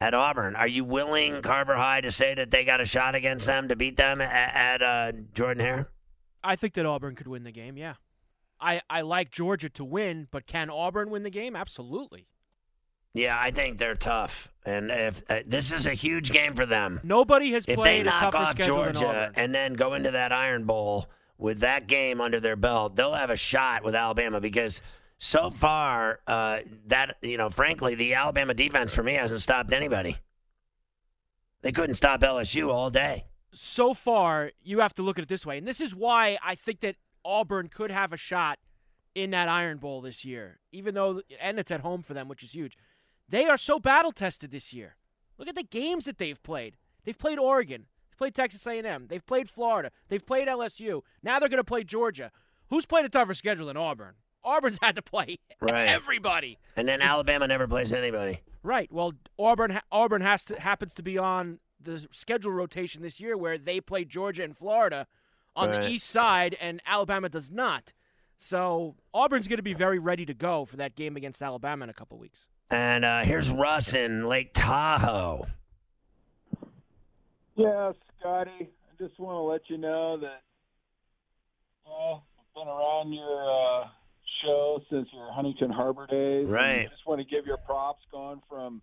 at 0.00 0.14
Auburn. 0.14 0.54
Are 0.54 0.68
you 0.68 0.84
willing, 0.84 1.42
Carver 1.42 1.74
High, 1.74 2.00
to 2.02 2.12
say 2.12 2.32
that 2.34 2.52
they 2.52 2.64
got 2.64 2.80
a 2.80 2.84
shot 2.84 3.16
against 3.16 3.44
them 3.46 3.66
to 3.66 3.74
beat 3.74 3.96
them 3.96 4.20
at, 4.20 4.54
at 4.54 4.82
uh, 4.82 5.12
Jordan 5.34 5.64
Hare? 5.64 5.88
I 6.44 6.54
think 6.54 6.74
that 6.74 6.86
Auburn 6.86 7.16
could 7.16 7.26
win 7.26 7.42
the 7.42 7.50
game. 7.50 7.76
Yeah, 7.76 7.94
I 8.60 8.80
I 8.90 9.00
like 9.02 9.30
Georgia 9.30 9.68
to 9.70 9.84
win, 9.84 10.28
but 10.30 10.46
can 10.46 10.70
Auburn 10.70 11.10
win 11.10 11.22
the 11.22 11.30
game? 11.30 11.54
Absolutely. 11.56 12.26
Yeah, 13.14 13.38
I 13.40 13.50
think 13.50 13.78
they're 13.78 13.94
tough, 13.96 14.48
and 14.66 14.90
if 14.90 15.22
uh, 15.28 15.40
this 15.46 15.72
is 15.72 15.86
a 15.86 15.94
huge 15.94 16.30
game 16.30 16.54
for 16.54 16.66
them, 16.66 17.00
Nobody 17.02 17.52
has 17.52 17.64
if 17.66 17.80
they 17.82 18.02
knock 18.02 18.34
off 18.34 18.56
Georgia 18.56 19.32
and 19.34 19.54
then 19.54 19.74
go 19.74 19.94
into 19.94 20.10
that 20.10 20.30
Iron 20.30 20.64
Bowl 20.64 21.06
with 21.38 21.60
that 21.60 21.86
game 21.88 22.20
under 22.20 22.38
their 22.38 22.54
belt, 22.54 22.96
they'll 22.96 23.14
have 23.14 23.30
a 23.30 23.36
shot 23.36 23.82
with 23.82 23.94
Alabama 23.94 24.40
because 24.40 24.82
so 25.16 25.50
far, 25.50 26.20
uh, 26.26 26.60
that 26.86 27.16
you 27.22 27.38
know, 27.38 27.48
frankly, 27.50 27.94
the 27.94 28.14
Alabama 28.14 28.54
defense 28.54 28.92
for 28.92 29.02
me 29.02 29.14
hasn't 29.14 29.40
stopped 29.40 29.72
anybody. 29.72 30.18
They 31.62 31.72
couldn't 31.72 31.94
stop 31.94 32.20
LSU 32.20 32.68
all 32.72 32.90
day. 32.90 33.24
so 33.52 33.94
far, 33.94 34.52
you 34.62 34.78
have 34.80 34.94
to 34.94 35.02
look 35.02 35.18
at 35.18 35.22
it 35.24 35.28
this 35.28 35.44
way, 35.46 35.58
and 35.58 35.66
this 35.66 35.80
is 35.80 35.94
why 35.94 36.38
I 36.44 36.54
think 36.54 36.80
that 36.80 36.96
Auburn 37.24 37.68
could 37.68 37.90
have 37.90 38.12
a 38.12 38.16
shot 38.16 38.58
in 39.14 39.30
that 39.30 39.48
Iron 39.48 39.78
Bowl 39.78 40.00
this 40.00 40.24
year, 40.24 40.60
even 40.72 40.94
though 40.94 41.22
and 41.40 41.58
it's 41.58 41.70
at 41.70 41.80
home 41.80 42.02
for 42.02 42.14
them, 42.14 42.28
which 42.28 42.42
is 42.42 42.52
huge. 42.54 42.76
They 43.28 43.46
are 43.46 43.56
so 43.58 43.78
battle 43.78 44.12
tested 44.12 44.50
this 44.50 44.72
year. 44.72 44.96
Look 45.38 45.48
at 45.48 45.54
the 45.54 45.62
games 45.62 46.04
that 46.06 46.18
they've 46.18 46.42
played. 46.42 46.76
They've 47.04 47.18
played 47.18 47.38
Oregon, 47.38 47.86
they've 48.10 48.18
played 48.18 48.34
Texas 48.34 48.66
A&M, 48.66 49.06
they've 49.08 49.24
played 49.26 49.48
Florida, 49.48 49.90
they've 50.08 50.24
played 50.24 50.48
LSU. 50.48 51.02
Now 51.22 51.38
they're 51.38 51.48
going 51.48 51.58
to 51.58 51.64
play 51.64 51.84
Georgia. 51.84 52.30
Who's 52.70 52.86
played 52.86 53.04
a 53.06 53.08
tougher 53.08 53.34
schedule 53.34 53.66
than 53.66 53.76
Auburn? 53.76 54.14
Auburn's 54.44 54.78
had 54.82 54.94
to 54.96 55.02
play 55.02 55.38
Right. 55.60 55.88
everybody. 55.88 56.58
And 56.76 56.86
then 56.86 57.00
Alabama 57.02 57.46
never 57.46 57.66
plays 57.66 57.92
anybody. 57.92 58.40
Right. 58.62 58.92
Well, 58.92 59.12
Auburn 59.38 59.80
Auburn 59.90 60.20
has 60.22 60.44
to 60.46 60.60
happens 60.60 60.92
to 60.94 61.02
be 61.02 61.16
on 61.18 61.60
the 61.80 62.06
schedule 62.10 62.50
rotation 62.52 63.02
this 63.02 63.20
year 63.20 63.36
where 63.36 63.56
they 63.56 63.80
play 63.80 64.04
Georgia 64.04 64.42
and 64.42 64.56
Florida 64.56 65.06
on 65.58 65.70
Right. 65.70 65.80
the 65.82 65.88
east 65.90 66.08
side 66.08 66.56
and 66.60 66.80
Alabama 66.86 67.28
does 67.28 67.50
not. 67.50 67.92
So 68.36 68.94
Auburn's 69.12 69.48
going 69.48 69.56
to 69.58 69.62
be 69.64 69.74
very 69.74 69.98
ready 69.98 70.24
to 70.26 70.34
go 70.34 70.64
for 70.64 70.76
that 70.76 70.94
game 70.94 71.16
against 71.16 71.42
Alabama 71.42 71.82
in 71.84 71.90
a 71.90 71.94
couple 71.94 72.16
weeks. 72.18 72.46
And 72.70 73.04
uh, 73.04 73.24
here's 73.24 73.50
Russ 73.50 73.92
in 73.94 74.26
Lake 74.26 74.50
Tahoe. 74.54 75.46
Yeah, 77.56 77.92
Scotty, 78.20 78.50
I 78.70 79.02
just 79.02 79.18
want 79.18 79.34
to 79.34 79.40
let 79.40 79.62
you 79.68 79.78
know 79.78 80.16
that 80.18 80.42
well, 81.84 82.24
I've 82.38 82.54
been 82.54 82.68
around 82.68 83.12
your 83.12 83.50
uh, 83.82 83.84
show 84.44 84.80
since 84.90 85.08
your 85.12 85.32
Huntington 85.32 85.70
Harbor 85.70 86.06
days. 86.06 86.46
Right. 86.46 86.82
I 86.82 86.88
just 86.88 87.06
want 87.06 87.20
to 87.20 87.26
give 87.26 87.46
your 87.46 87.56
props 87.56 88.04
going 88.12 88.40
from 88.48 88.82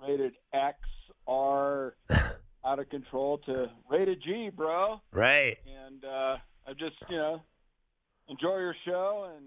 rated 0.00 0.32
X, 0.54 0.78
R, 1.26 1.94
out 2.66 2.78
of 2.78 2.88
control 2.90 3.38
to 3.46 3.70
rated 3.88 4.22
G, 4.22 4.50
bro. 4.54 5.00
Right. 5.12 5.58
And 5.86 6.04
uh, 6.04 6.36
I 6.66 6.72
just, 6.72 6.96
you 7.08 7.16
know, 7.16 7.42
enjoy 8.28 8.58
your 8.58 8.74
show 8.84 9.30
and 9.36 9.46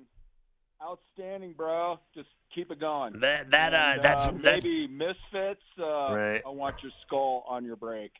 outstanding, 0.81 1.53
bro. 1.57 1.99
Just 2.15 2.29
keep 2.53 2.71
it 2.71 2.79
going. 2.79 3.19
That 3.19 3.51
that 3.51 3.73
uh, 3.73 4.01
that's 4.01 4.23
uh, 4.23 4.31
that's 4.41 4.65
maybe 4.65 4.87
misfits. 4.87 5.61
Uh, 5.77 5.83
Right. 5.83 6.41
I 6.45 6.49
want 6.49 6.75
your 6.81 6.91
skull 7.05 7.43
on 7.47 7.65
your 7.65 7.75
break. 7.75 8.11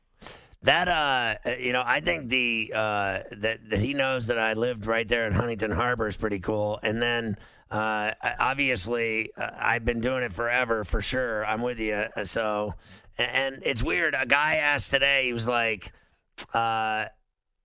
That 0.63 0.89
uh, 0.89 1.55
you 1.57 1.71
know, 1.71 1.83
I 1.85 2.01
think 2.01 2.27
the 2.27 2.73
uh, 2.75 3.19
that 3.38 3.69
that 3.69 3.79
he 3.79 3.93
knows 3.93 4.27
that 4.27 4.38
I 4.38 4.53
lived 4.53 4.85
right 4.85 5.07
there 5.07 5.25
at 5.25 5.33
Huntington 5.33 5.71
Harbor 5.71 6.07
is 6.07 6.17
pretty 6.17 6.39
cool. 6.39 6.79
And 6.83 7.01
then 7.01 7.38
uh, 7.71 8.12
obviously, 8.39 9.32
uh, 9.38 9.49
I've 9.60 9.86
been 9.86 9.99
doing 10.01 10.23
it 10.23 10.34
forever 10.34 10.84
for 10.84 11.01
sure. 11.01 11.45
I'm 11.45 11.62
with 11.62 11.79
you. 11.79 11.93
Uh, 12.15 12.25
So, 12.25 12.73
and 13.17 13.62
it's 13.63 13.84
weird. 13.84 14.15
A 14.17 14.25
guy 14.25 14.55
asked 14.55 14.91
today. 14.91 15.25
He 15.25 15.34
was 15.34 15.47
like, 15.47 15.91
uh, 16.53 17.05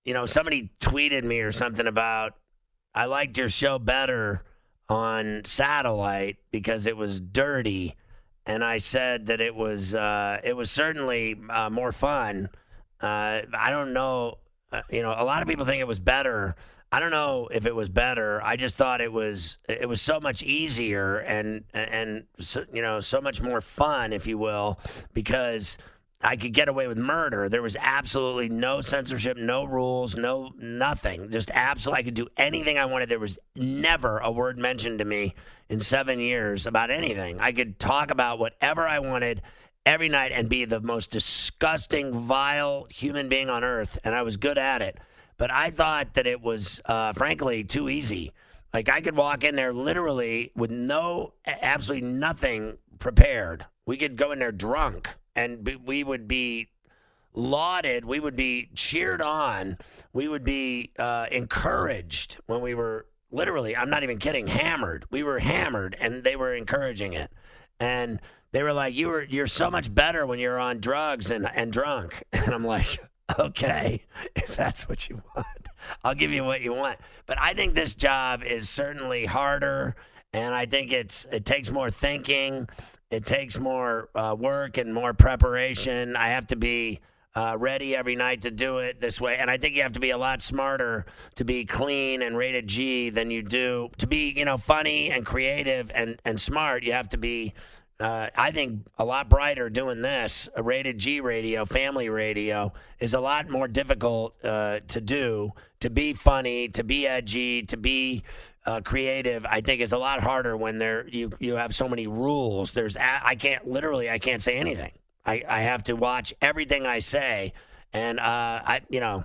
you 0.03 0.13
know, 0.13 0.25
somebody 0.25 0.69
tweeted 0.79 1.23
me 1.23 1.39
or 1.39 1.51
something 1.51 1.87
about 1.87 2.33
I 2.93 3.05
liked 3.05 3.37
your 3.37 3.49
show 3.49 3.79
better 3.79 4.43
on 4.87 5.41
satellite 5.45 6.37
because 6.51 6.85
it 6.85 6.95
was 6.95 7.19
dirty. 7.19 7.95
And 8.45 8.63
I 8.63 8.77
said 8.77 9.25
that 9.25 9.41
it 9.41 9.55
was 9.55 9.93
uh, 9.95 10.39
it 10.43 10.55
was 10.55 10.69
certainly 10.69 11.35
uh, 11.49 11.69
more 11.69 11.91
fun. 11.91 12.49
Uh, 13.01 13.41
I 13.57 13.69
don't 13.71 13.91
know. 13.93 14.37
Uh, 14.71 14.81
you 14.91 15.01
know, 15.01 15.15
a 15.17 15.25
lot 15.25 15.41
of 15.41 15.47
people 15.47 15.65
think 15.65 15.81
it 15.81 15.87
was 15.87 15.99
better. 15.99 16.55
I 16.95 17.01
don't 17.01 17.11
know 17.11 17.49
if 17.51 17.65
it 17.65 17.75
was 17.75 17.89
better. 17.89 18.41
I 18.41 18.55
just 18.55 18.75
thought 18.75 19.01
it 19.01 19.11
was 19.11 19.59
it 19.67 19.89
was 19.89 20.01
so 20.01 20.21
much 20.21 20.41
easier 20.43 21.17
and 21.17 21.65
and 21.73 22.23
so, 22.39 22.63
you 22.71 22.81
know 22.81 23.01
so 23.01 23.19
much 23.19 23.41
more 23.41 23.59
fun, 23.59 24.13
if 24.13 24.27
you 24.27 24.37
will, 24.37 24.79
because 25.11 25.77
I 26.21 26.37
could 26.37 26.53
get 26.53 26.69
away 26.69 26.87
with 26.87 26.97
murder. 26.97 27.49
There 27.49 27.61
was 27.61 27.75
absolutely 27.77 28.47
no 28.47 28.79
censorship, 28.79 29.35
no 29.35 29.65
rules, 29.65 30.15
no 30.15 30.51
nothing. 30.57 31.31
Just 31.31 31.51
absolutely, 31.53 31.99
I 31.99 32.03
could 32.03 32.13
do 32.13 32.27
anything 32.37 32.77
I 32.77 32.85
wanted. 32.85 33.09
There 33.09 33.19
was 33.19 33.39
never 33.57 34.19
a 34.19 34.31
word 34.31 34.57
mentioned 34.57 34.99
to 34.99 35.05
me 35.05 35.35
in 35.67 35.81
seven 35.81 36.21
years 36.21 36.65
about 36.65 36.91
anything. 36.91 37.41
I 37.41 37.51
could 37.51 37.77
talk 37.77 38.09
about 38.09 38.39
whatever 38.39 38.87
I 38.87 38.99
wanted 38.99 39.41
every 39.85 40.07
night 40.07 40.31
and 40.31 40.47
be 40.47 40.63
the 40.63 40.79
most 40.79 41.11
disgusting, 41.11 42.13
vile 42.17 42.87
human 42.89 43.27
being 43.27 43.49
on 43.49 43.65
earth, 43.65 43.97
and 44.05 44.15
I 44.15 44.21
was 44.21 44.37
good 44.37 44.57
at 44.57 44.81
it. 44.81 44.97
But 45.37 45.51
I 45.51 45.69
thought 45.69 46.13
that 46.13 46.27
it 46.27 46.41
was, 46.41 46.81
uh, 46.85 47.13
frankly, 47.13 47.63
too 47.63 47.89
easy. 47.89 48.31
Like 48.73 48.89
I 48.89 49.01
could 49.01 49.15
walk 49.15 49.43
in 49.43 49.55
there 49.55 49.73
literally 49.73 50.51
with 50.55 50.71
no, 50.71 51.33
absolutely 51.45 52.07
nothing 52.07 52.77
prepared. 52.99 53.65
We 53.85 53.97
could 53.97 54.15
go 54.15 54.31
in 54.31 54.39
there 54.39 54.51
drunk, 54.51 55.15
and 55.35 55.67
we 55.85 56.03
would 56.03 56.27
be 56.27 56.69
lauded. 57.33 58.05
We 58.05 58.19
would 58.19 58.35
be 58.35 58.69
cheered 58.73 59.21
on. 59.21 59.77
We 60.13 60.27
would 60.27 60.43
be 60.43 60.91
uh, 60.97 61.27
encouraged 61.31 62.37
when 62.47 62.61
we 62.61 62.73
were 62.73 63.05
literally. 63.31 63.75
I'm 63.75 63.89
not 63.89 64.03
even 64.03 64.17
kidding. 64.17 64.47
Hammered. 64.47 65.05
We 65.11 65.23
were 65.23 65.39
hammered, 65.39 65.95
and 65.99 66.23
they 66.23 66.35
were 66.35 66.53
encouraging 66.53 67.13
it. 67.13 67.31
And 67.79 68.19
they 68.51 68.63
were 68.63 68.73
like, 68.73 68.95
"You 68.95 69.09
were 69.09 69.23
you're 69.23 69.47
so 69.47 69.69
much 69.69 69.93
better 69.93 70.25
when 70.25 70.39
you're 70.39 70.59
on 70.59 70.79
drugs 70.79 71.29
and 71.29 71.49
and 71.53 71.71
drunk." 71.71 72.23
And 72.33 72.53
I'm 72.53 72.65
like, 72.65 72.99
Okay, 73.39 74.03
if 74.35 74.55
that's 74.55 74.87
what 74.87 75.09
you 75.09 75.21
want, 75.35 75.69
I'll 76.03 76.15
give 76.15 76.31
you 76.31 76.43
what 76.43 76.61
you 76.61 76.73
want. 76.73 76.99
But 77.25 77.39
I 77.39 77.53
think 77.53 77.73
this 77.73 77.95
job 77.95 78.43
is 78.43 78.69
certainly 78.69 79.25
harder, 79.25 79.95
and 80.33 80.53
I 80.53 80.65
think 80.65 80.91
it's 80.91 81.25
it 81.31 81.45
takes 81.45 81.71
more 81.71 81.89
thinking, 81.89 82.67
it 83.09 83.25
takes 83.25 83.57
more 83.57 84.09
uh, 84.15 84.35
work 84.37 84.77
and 84.77 84.93
more 84.93 85.13
preparation. 85.13 86.15
I 86.15 86.29
have 86.29 86.47
to 86.47 86.55
be 86.55 86.99
uh, 87.35 87.55
ready 87.59 87.95
every 87.95 88.15
night 88.15 88.41
to 88.41 88.51
do 88.51 88.77
it 88.77 89.01
this 89.01 89.19
way, 89.19 89.37
and 89.37 89.49
I 89.49 89.57
think 89.57 89.75
you 89.75 89.81
have 89.81 89.93
to 89.93 89.99
be 89.99 90.11
a 90.11 90.17
lot 90.17 90.41
smarter 90.41 91.05
to 91.35 91.43
be 91.43 91.65
clean 91.65 92.21
and 92.21 92.37
rated 92.37 92.67
G 92.67 93.09
than 93.09 93.31
you 93.31 93.41
do 93.41 93.89
to 93.97 94.07
be, 94.07 94.33
you 94.35 94.45
know, 94.45 94.57
funny 94.57 95.09
and 95.09 95.25
creative 95.25 95.91
and 95.93 96.19
and 96.23 96.39
smart. 96.39 96.83
You 96.83 96.93
have 96.93 97.09
to 97.09 97.17
be 97.17 97.53
uh, 97.99 98.27
I 98.35 98.51
think 98.51 98.87
a 98.97 99.05
lot 99.05 99.29
brighter 99.29 99.69
doing 99.69 100.01
this. 100.01 100.49
A 100.55 100.61
rated 100.61 100.97
G 100.97 101.21
radio, 101.21 101.65
family 101.65 102.09
radio, 102.09 102.73
is 102.99 103.13
a 103.13 103.19
lot 103.19 103.49
more 103.49 103.67
difficult 103.67 104.35
uh, 104.43 104.79
to 104.87 105.01
do. 105.01 105.51
To 105.79 105.89
be 105.89 106.13
funny, 106.13 106.67
to 106.69 106.83
be 106.83 107.07
edgy, 107.07 107.63
to 107.63 107.77
be 107.77 108.23
uh, 108.65 108.81
creative, 108.81 109.45
I 109.45 109.61
think 109.61 109.81
is 109.81 109.93
a 109.93 109.97
lot 109.97 110.21
harder 110.21 110.57
when 110.57 110.79
there 110.79 111.07
you 111.07 111.31
you 111.39 111.55
have 111.55 111.75
so 111.75 111.87
many 111.87 112.07
rules. 112.07 112.71
There's 112.71 112.97
I 112.97 113.35
can't 113.35 113.67
literally 113.67 114.09
I 114.09 114.19
can't 114.19 114.41
say 114.41 114.55
anything. 114.55 114.91
I, 115.25 115.43
I 115.47 115.61
have 115.61 115.83
to 115.85 115.93
watch 115.93 116.33
everything 116.41 116.85
I 116.85 116.99
say, 116.99 117.53
and 117.93 118.19
uh, 118.19 118.23
I 118.65 118.81
you 118.89 118.99
know 118.99 119.23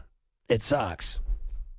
it 0.48 0.62
sucks. 0.62 1.20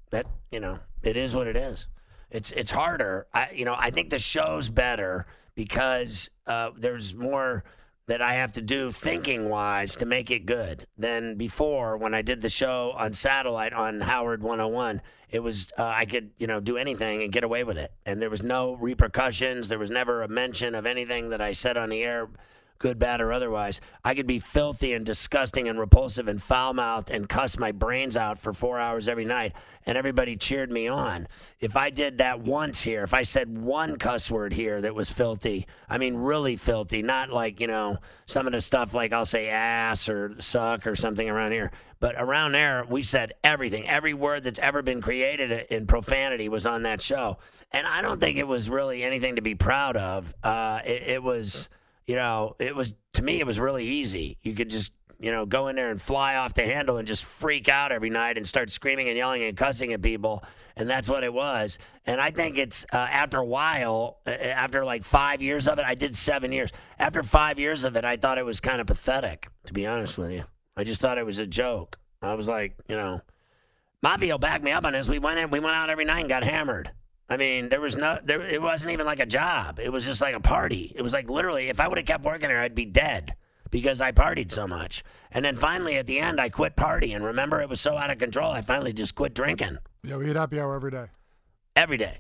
That 0.10 0.26
you 0.52 0.60
know 0.60 0.80
it 1.04 1.16
is 1.16 1.34
what 1.36 1.48
it 1.48 1.56
is. 1.56 1.88
It's 2.32 2.52
it's 2.52 2.72
harder. 2.72 3.28
I 3.34 3.52
you 3.52 3.66
know 3.66 3.76
I 3.78 3.92
think 3.92 4.10
the 4.10 4.20
show's 4.20 4.68
better 4.68 5.28
because 5.56 6.30
uh, 6.48 6.72
there's 6.78 7.14
more 7.14 7.64
that 8.08 8.22
I 8.22 8.34
have 8.34 8.52
to 8.54 8.62
do 8.62 8.92
thinking 8.92 9.48
wise 9.48 9.96
to 9.98 10.06
make 10.06 10.32
it 10.32 10.46
good 10.46 10.86
than 10.98 11.36
before 11.36 11.96
when 11.98 12.14
I 12.14 12.22
did 12.22 12.42
the 12.42 12.50
show 12.50 12.94
on 12.98 13.14
satellite 13.14 13.72
on 13.74 14.02
Howard 14.02 14.44
101. 14.44 15.02
It 15.30 15.40
was 15.40 15.72
uh, 15.78 15.86
I 15.96 16.06
could 16.06 16.32
you 16.38 16.48
know 16.48 16.60
do 16.60 16.78
anything 16.78 17.24
and 17.24 17.32
get 17.32 17.44
away 17.44 17.64
with 17.64 17.78
it, 17.78 17.94
and 18.06 18.22
there 18.22 18.30
was 18.30 18.44
no 18.44 18.74
repercussions. 18.74 19.70
There 19.70 19.80
was 19.80 19.90
never 19.90 20.24
a 20.24 20.28
mention 20.28 20.76
of 20.76 20.86
anything 20.86 21.30
that 21.30 21.40
I 21.40 21.54
said 21.54 21.78
on 21.78 21.90
the 21.90 22.04
air 22.04 22.28
good, 22.82 23.00
bad, 23.00 23.22
or 23.22 23.32
otherwise. 23.32 23.80
I 24.04 24.16
could 24.16 24.28
be 24.28 24.40
filthy 24.40 24.94
and 24.94 25.06
disgusting 25.06 25.70
and 25.70 25.80
repulsive 25.80 26.28
and 26.28 26.42
foul 26.42 26.74
mouthed 26.74 27.12
and 27.12 27.30
cuss 27.30 27.58
my 27.58 27.72
brains 27.72 28.18
out 28.18 28.40
for 28.40 28.52
four 28.52 28.80
hours 28.80 29.08
every 29.08 29.24
night, 29.24 29.54
and 29.86 29.98
everybody 29.98 30.36
cheered 30.36 30.72
me 30.72 30.88
on. 30.88 31.28
If 31.60 31.78
I 31.78 31.92
did 31.92 32.18
that 32.18 32.42
once 32.42 32.82
here, 32.82 33.04
if 33.04 33.14
I 33.14 33.24
said 33.24 33.58
one 33.58 33.98
cuss 33.98 34.32
word 34.32 34.52
here 34.52 34.82
that 34.82 34.96
was 34.96 35.12
filthy, 35.12 35.68
I 35.88 36.00
mean, 36.00 36.16
really 36.16 36.56
filthy, 36.56 37.04
not 37.04 37.30
like, 37.30 37.60
you 37.60 37.68
know, 37.68 38.00
some 38.26 38.48
of 38.48 38.54
the 38.54 38.62
stuff 38.62 38.94
like 38.94 39.14
I'll 39.14 39.26
say 39.26 39.50
ass 39.50 40.10
or 40.10 40.36
suck 40.40 40.88
or 40.88 40.96
something 40.96 41.30
around 41.30 41.52
here. 41.52 41.72
But 42.00 42.16
around 42.18 42.54
there, 42.54 42.84
we 42.90 43.04
said 43.04 43.34
everything. 43.44 43.88
Every 43.88 44.16
word 44.16 44.42
that's 44.44 44.58
ever 44.58 44.82
been 44.82 45.02
created 45.02 45.68
in 45.70 45.86
profanity 45.86 46.50
was 46.50 46.66
on 46.66 46.82
that 46.84 47.00
show. 47.00 47.38
And 47.72 47.86
I 47.86 48.02
don't 48.02 48.20
think 48.20 48.40
it 48.40 48.48
was 48.48 48.68
really 48.70 49.04
anything 49.04 49.36
to 49.36 49.44
be 49.44 49.54
proud 49.54 49.96
of. 49.96 50.34
Uh, 50.44 50.80
it, 50.84 51.04
it 51.04 51.24
was 51.24 51.70
you 52.12 52.18
know, 52.18 52.58
it 52.60 52.76
was 52.76 52.94
to 53.14 53.22
me 53.22 53.40
it 53.40 53.48
was 53.48 53.58
really 53.58 53.86
easy. 53.86 54.38
You 54.42 54.54
could 54.54 54.70
just 54.70 54.92
you 55.18 55.32
know 55.32 55.46
go 55.46 55.70
in 55.70 55.78
there 55.78 55.92
and 55.92 56.02
fly 56.02 56.36
off 56.36 56.54
the 56.54 56.64
handle 56.64 56.98
and 56.98 57.08
just 57.08 57.24
freak 57.24 57.70
out 57.70 57.94
every 57.94 58.10
night 58.10 58.36
and 58.36 58.46
start 58.46 58.70
screaming 58.70 59.08
and 59.08 59.16
yelling 59.16 59.44
and 59.44 59.56
cussing 59.56 59.94
at 59.94 60.02
people, 60.02 60.44
and 60.76 60.90
that's 60.90 61.08
what 61.08 61.24
it 61.24 61.34
was. 61.34 61.80
And 62.06 62.20
I 62.20 62.32
think 62.32 62.58
it's 62.58 62.86
uh, 62.92 62.98
after 62.98 63.38
a 63.38 63.46
while, 63.46 64.18
uh, 64.28 64.32
after 64.32 64.84
like 64.84 65.06
five 65.06 65.42
years 65.42 65.70
of 65.70 65.80
it, 65.80 65.86
I 65.86 65.96
did 65.96 66.14
seven 66.18 66.52
years. 66.52 66.74
After 67.00 67.24
five 67.24 67.58
years 67.58 67.86
of 67.86 67.96
it, 67.96 68.04
I 68.04 68.18
thought 68.18 68.38
it 68.38 68.46
was 68.46 68.60
kind 68.60 68.82
of 68.82 68.88
pathetic, 68.88 69.48
to 69.68 69.74
be 69.74 69.86
honest 69.88 70.18
with 70.18 70.32
you. 70.32 70.44
I 70.76 70.84
just 70.84 71.00
thought 71.00 71.18
it 71.18 71.26
was 71.26 71.40
a 71.40 71.48
joke. 71.48 71.98
I 72.22 72.34
was 72.34 72.50
like, 72.50 72.76
you 72.90 72.98
know, 72.98 73.22
Mafia 74.04 74.38
backed 74.38 74.66
me 74.66 74.72
up 74.74 74.84
on 74.84 74.92
this. 74.92 75.08
We 75.08 75.20
went 75.20 75.40
in, 75.40 75.50
we 75.50 75.62
went 75.62 75.78
out 75.78 75.90
every 75.90 76.04
night 76.04 76.20
and 76.20 76.30
got 76.30 76.44
hammered. 76.44 76.92
I 77.32 77.38
mean, 77.38 77.70
there 77.70 77.80
was 77.80 77.96
no, 77.96 78.20
there. 78.24 78.42
It 78.42 78.62
wasn't 78.62 78.92
even 78.92 79.06
like 79.06 79.20
a 79.22 79.26
job. 79.26 79.80
It 79.82 79.90
was 79.92 80.06
just 80.06 80.20
like 80.22 80.36
a 80.36 80.40
party. 80.42 80.92
It 80.96 81.02
was 81.02 81.14
like 81.14 81.30
literally, 81.30 81.70
if 81.70 81.80
I 81.80 81.88
would 81.88 81.98
have 81.98 82.06
kept 82.08 82.26
working 82.26 82.50
there, 82.50 82.60
I'd 82.62 82.76
be 82.76 82.86
dead 82.86 83.36
because 83.70 84.02
I 84.02 84.12
partied 84.12 84.52
so 84.52 84.68
much. 84.68 85.02
And 85.32 85.46
then 85.46 85.56
finally, 85.56 85.96
at 85.96 86.08
the 86.08 86.20
end, 86.20 86.42
I 86.42 86.50
quit 86.50 86.76
partying. 86.76 87.24
Remember, 87.24 87.62
it 87.62 87.70
was 87.70 87.80
so 87.80 87.96
out 87.96 88.12
of 88.12 88.18
control. 88.18 88.52
I 88.52 88.62
finally 88.62 88.92
just 88.92 89.16
quit 89.16 89.34
drinking 89.34 89.78
Yeah, 90.04 90.18
we 90.18 90.28
had 90.28 90.36
happy 90.36 90.60
hour 90.60 90.76
every 90.76 90.92
day. 90.92 91.06
every 91.76 91.98
day. 91.98 92.20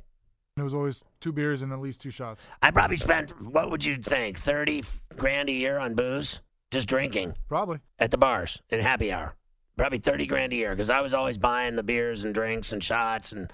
It 0.57 0.61
was 0.63 0.73
always 0.73 1.03
two 1.19 1.31
beers 1.33 1.61
and 1.61 1.73
at 1.73 1.79
least 1.79 1.99
two 2.01 2.11
shots. 2.11 2.45
I 2.61 2.71
probably 2.71 2.97
spent 2.97 3.31
what 3.41 3.69
would 3.69 3.83
you 3.83 3.95
think, 3.95 4.37
thirty 4.39 4.83
grand 5.17 5.49
a 5.49 5.53
year 5.53 5.77
on 5.77 5.93
booze, 5.95 6.41
just 6.71 6.87
drinking 6.87 7.35
Probably. 7.49 7.79
at 7.99 8.11
the 8.11 8.17
bars 8.17 8.61
in 8.69 8.79
happy 8.79 9.11
hour. 9.11 9.35
Probably 9.77 9.99
thirty 9.99 10.25
grand 10.25 10.53
a 10.53 10.55
year 10.55 10.71
because 10.71 10.89
I 10.89 11.01
was 11.01 11.13
always 11.13 11.37
buying 11.37 11.75
the 11.75 11.83
beers 11.83 12.23
and 12.23 12.33
drinks 12.33 12.71
and 12.73 12.83
shots, 12.83 13.31
and 13.31 13.51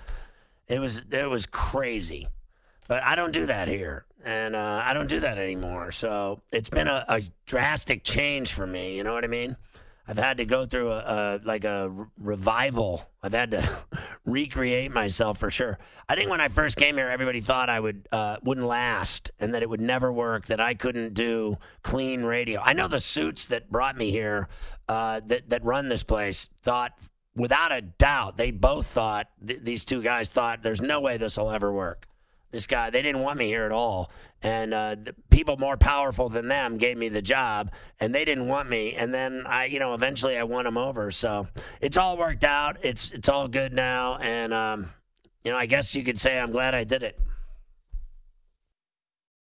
it 0.67 0.79
was 0.79 1.03
it 1.11 1.29
was 1.29 1.45
crazy. 1.45 2.27
But 2.87 3.03
I 3.03 3.15
don't 3.15 3.33
do 3.33 3.47
that 3.47 3.67
here, 3.67 4.05
and 4.23 4.55
uh, 4.55 4.81
I 4.83 4.93
don't 4.93 5.09
do 5.09 5.19
that 5.19 5.37
anymore. 5.37 5.91
So 5.91 6.41
it's 6.51 6.69
been 6.69 6.87
a, 6.87 7.03
a 7.09 7.21
drastic 7.45 8.03
change 8.03 8.53
for 8.53 8.65
me. 8.65 8.95
You 8.95 9.03
know 9.03 9.13
what 9.13 9.25
I 9.25 9.27
mean? 9.27 9.57
I've 10.09 10.17
had 10.17 10.37
to 10.37 10.45
go 10.45 10.65
through 10.65 10.91
a, 10.91 10.99
a 10.99 11.39
like 11.43 11.65
a 11.65 11.91
r- 11.93 12.09
revival. 12.17 13.09
I've 13.21 13.33
had 13.33 13.51
to 13.51 13.69
recreate 14.25 14.93
myself 14.93 15.37
for 15.37 15.51
sure. 15.51 15.77
I 16.07 16.15
think 16.15 16.29
when 16.29 16.39
I 16.39 16.47
first 16.47 16.77
came 16.77 16.95
here, 16.95 17.09
everybody 17.09 17.41
thought 17.41 17.69
I 17.69 17.79
would 17.81 18.07
uh, 18.11 18.37
wouldn't 18.41 18.65
last 18.65 19.31
and 19.37 19.53
that 19.53 19.63
it 19.63 19.69
would 19.69 19.81
never 19.81 20.11
work. 20.11 20.45
That 20.45 20.61
I 20.61 20.75
couldn't 20.75 21.13
do 21.13 21.57
clean 21.83 22.23
radio. 22.23 22.61
I 22.61 22.71
know 22.71 22.87
the 22.87 23.01
suits 23.01 23.45
that 23.47 23.69
brought 23.69 23.97
me 23.97 24.11
here, 24.11 24.47
uh, 24.87 25.19
that 25.25 25.49
that 25.49 25.65
run 25.65 25.89
this 25.89 26.03
place, 26.03 26.47
thought 26.61 26.93
without 27.37 27.71
a 27.71 27.81
doubt 27.81 28.35
they 28.35 28.51
both 28.51 28.87
thought 28.87 29.27
th- 29.45 29.59
these 29.63 29.85
two 29.85 30.01
guys 30.01 30.27
thought 30.27 30.63
there's 30.63 30.81
no 30.81 30.99
way 30.99 31.17
this 31.17 31.37
will 31.37 31.51
ever 31.51 31.71
work. 31.71 32.07
This 32.51 32.65
guy 32.65 32.89
they 32.89 33.01
didn't 33.01 33.21
want 33.21 33.37
me 33.37 33.45
here 33.45 33.65
at 33.65 33.71
all. 33.71 34.11
And 34.41 34.73
uh, 34.73 34.95
people 35.29 35.57
more 35.57 35.77
powerful 35.77 36.29
than 36.29 36.47
them 36.47 36.77
gave 36.77 36.97
me 36.97 37.09
the 37.09 37.21
job 37.21 37.71
and 37.99 38.13
they 38.13 38.25
didn't 38.25 38.47
want 38.47 38.69
me. 38.69 38.93
And 38.93 39.13
then 39.13 39.43
i 39.45 39.65
you 39.65 39.79
know 39.79 39.93
eventually 39.93 40.37
i 40.37 40.43
won 40.43 40.65
them 40.65 40.77
over. 40.77 41.11
So 41.11 41.47
it's 41.79 41.95
all 41.95 42.17
worked 42.17 42.43
out. 42.43 42.77
It's 42.83 43.11
it's 43.11 43.29
all 43.29 43.47
good 43.47 43.73
now. 43.73 44.17
And 44.17 44.53
um, 44.53 44.89
you 45.43 45.51
know 45.51 45.57
i 45.57 45.67
guess 45.67 45.95
you 45.95 46.03
could 46.03 46.17
say 46.17 46.39
i'm 46.39 46.51
glad 46.51 46.73
i 46.73 46.83
did 46.83 47.03
it. 47.03 47.19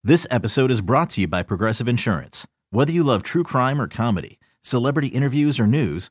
This 0.05 0.27
episode 0.31 0.71
is 0.71 0.83
brought 0.83 1.11
to 1.11 1.23
you 1.23 1.27
by 1.27 1.43
Progressive 1.43 1.89
Insurance. 1.89 2.47
Whether 2.71 2.93
you 2.93 3.03
love 3.03 3.25
true 3.25 3.43
crime 3.43 3.81
or 3.81 3.89
comedy, 3.89 4.39
celebrity 4.63 5.09
interviews 5.09 5.59
or 5.59 5.67
news, 5.67 6.11